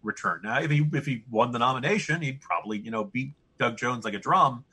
return. 0.03 0.40
Now, 0.44 0.61
if 0.61 0.70
he 0.70 0.87
if 0.92 1.07
he 1.07 1.25
won 1.31 1.53
the 1.53 1.59
nomination, 1.59 2.20
he'd 2.20 2.40
probably 2.40 2.79
you 2.79 2.90
know 2.90 3.05
beat 3.05 3.33
Doug 3.59 3.79
Jones 3.79 4.05
like 4.05 4.14
a 4.14 4.18
drum. 4.18 4.64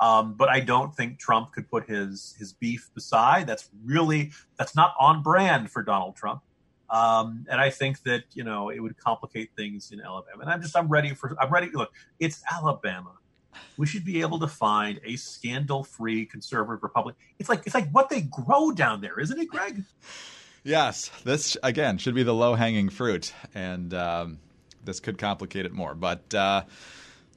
Um, 0.00 0.34
but 0.34 0.48
I 0.48 0.60
don't 0.60 0.94
think 0.94 1.18
Trump 1.18 1.52
could 1.52 1.70
put 1.70 1.88
his 1.88 2.34
his 2.38 2.52
beef 2.52 2.90
beside. 2.94 3.46
That's 3.46 3.70
really 3.84 4.32
that's 4.58 4.76
not 4.76 4.94
on 5.00 5.22
brand 5.22 5.70
for 5.70 5.82
Donald 5.82 6.16
Trump. 6.16 6.42
Um, 6.90 7.46
and 7.50 7.60
I 7.60 7.70
think 7.70 8.02
that 8.02 8.24
you 8.34 8.44
know 8.44 8.68
it 8.68 8.80
would 8.80 8.98
complicate 8.98 9.50
things 9.56 9.92
in 9.92 10.00
Alabama. 10.00 10.42
And 10.42 10.50
I'm 10.50 10.60
just 10.60 10.76
I'm 10.76 10.88
ready 10.88 11.14
for 11.14 11.36
I'm 11.40 11.50
ready. 11.50 11.70
Look, 11.72 11.92
it's 12.18 12.42
Alabama. 12.52 13.12
We 13.76 13.86
should 13.86 14.04
be 14.04 14.20
able 14.20 14.38
to 14.40 14.48
find 14.48 15.00
a 15.04 15.16
scandal-free 15.16 16.26
conservative 16.26 16.82
republic. 16.82 17.16
It's 17.38 17.48
like 17.48 17.62
it's 17.66 17.74
like 17.74 17.90
what 17.90 18.08
they 18.08 18.22
grow 18.22 18.70
down 18.70 19.00
there, 19.00 19.18
isn't 19.18 19.38
it, 19.38 19.48
Greg? 19.48 19.84
Yes, 20.62 21.10
this 21.24 21.56
again 21.62 21.98
should 21.98 22.14
be 22.14 22.22
the 22.22 22.34
low-hanging 22.34 22.88
fruit, 22.88 23.32
and 23.54 23.92
um, 23.92 24.38
this 24.84 25.00
could 25.00 25.18
complicate 25.18 25.66
it 25.66 25.72
more. 25.72 25.94
But 25.94 26.34
uh, 26.34 26.62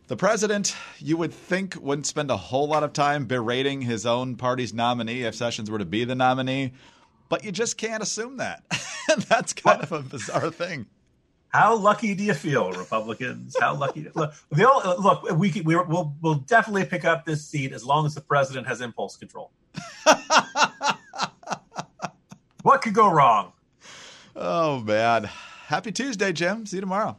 the 0.08 0.16
president, 0.16 0.76
you 1.00 1.18
would 1.18 1.34
think, 1.34 1.76
wouldn't 1.76 2.08
spend 2.08 2.32
a 2.32 2.38
whole 2.38 2.68
lot 2.68 2.84
of 2.84 2.94
time 2.94 3.26
berating 3.26 3.82
his 3.82 4.06
own 4.06 4.38
party's 4.38 4.74
nominee 4.74 5.24
if 5.24 5.36
Sessions 5.36 5.70
were 5.70 5.80
to 5.80 5.86
be 5.86 6.06
the 6.06 6.16
nominee, 6.16 6.72
but 7.28 7.44
you 7.44 7.52
just 7.52 7.78
can't 7.78 8.02
assume 8.02 8.38
that. 8.38 8.64
That's 9.30 9.52
kind 9.54 9.82
of 9.82 9.92
a 9.92 10.02
bizarre 10.02 10.50
thing. 10.50 10.88
How 11.50 11.76
lucky 11.76 12.14
do 12.14 12.24
you 12.24 12.34
feel, 12.34 12.72
Republicans? 12.74 13.56
How 13.60 13.76
lucky? 13.76 14.08
look, 14.16 14.34
all, 14.60 15.02
look, 15.02 15.24
we, 15.38 15.62
we 15.64 15.76
will 15.76 16.16
we'll 16.22 16.36
definitely 16.36 16.86
pick 16.86 17.06
up 17.06 17.26
this 17.26 17.46
seat 17.46 17.72
as 17.72 17.86
long 17.86 18.06
as 18.06 18.14
the 18.14 18.22
president 18.22 18.68
has 18.68 18.82
impulse 18.82 19.16
control. 19.16 19.52
what 22.64 22.82
could 22.82 22.94
go 22.94 23.10
wrong? 23.10 23.54
Oh 24.36 24.82
man! 24.82 25.30
Happy 25.68 25.92
Tuesday, 25.92 26.32
Jim. 26.34 26.66
See 26.66 26.78
you 26.78 26.82
tomorrow. 26.82 27.18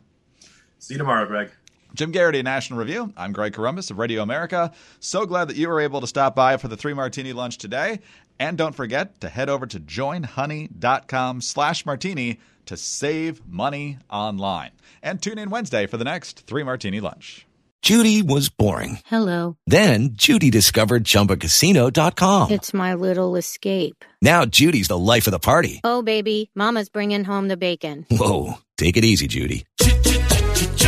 See 0.79 0.95
you 0.95 0.99
tomorrow, 0.99 1.27
Greg. 1.27 1.51
Jim 1.95 2.13
Geraghty, 2.13 2.43
National 2.43 2.79
Review. 2.79 3.13
I'm 3.17 3.33
Greg 3.33 3.53
Corombos 3.53 3.91
of 3.91 3.99
Radio 3.99 4.23
America. 4.23 4.73
So 5.01 5.27
glad 5.27 5.49
that 5.49 5.57
you 5.57 5.69
were 5.69 5.81
able 5.81 6.01
to 6.01 6.07
stop 6.07 6.35
by 6.37 6.57
for 6.57 6.69
the 6.69 6.77
Three 6.77 6.95
Martini 6.95 7.33
Lunch 7.33 7.59
today. 7.59 8.01
And 8.39 8.57
don't 8.57 8.75
forget 8.75 9.21
to 9.21 9.29
head 9.29 9.49
over 9.49 9.67
to 9.67 9.81
joinhoney.com 9.81 11.41
slash 11.41 11.85
martini 11.85 12.39
to 12.67 12.77
save 12.77 13.45
money 13.47 13.99
online. 14.11 14.71
And 15.03 15.21
tune 15.21 15.39
in 15.39 15.51
Wednesday 15.51 15.87
for 15.87 15.97
the 15.97 16.05
next 16.05 16.47
Three 16.47 16.63
Martini 16.63 17.01
Lunch. 17.01 17.47
Judy 17.81 18.23
was 18.23 18.49
boring. 18.49 18.99
Hello. 19.07 19.57
Then 19.67 20.11
Judy 20.13 20.51
discovered 20.51 21.05
ChumbaCasino.com. 21.05 22.51
It's 22.51 22.75
my 22.75 22.95
little 22.95 23.37
escape. 23.37 24.05
Now 24.21 24.45
Judy's 24.45 24.89
the 24.89 24.99
life 24.99 25.27
of 25.27 25.31
the 25.31 25.39
party. 25.39 25.81
Oh, 25.85 26.03
baby, 26.03 26.51
mama's 26.55 26.89
bringing 26.89 27.25
home 27.25 27.49
the 27.49 27.57
bacon. 27.57 28.05
Whoa, 28.11 28.55
take 28.77 28.97
it 28.97 29.05
easy, 29.05 29.29
Judy. 29.29 29.65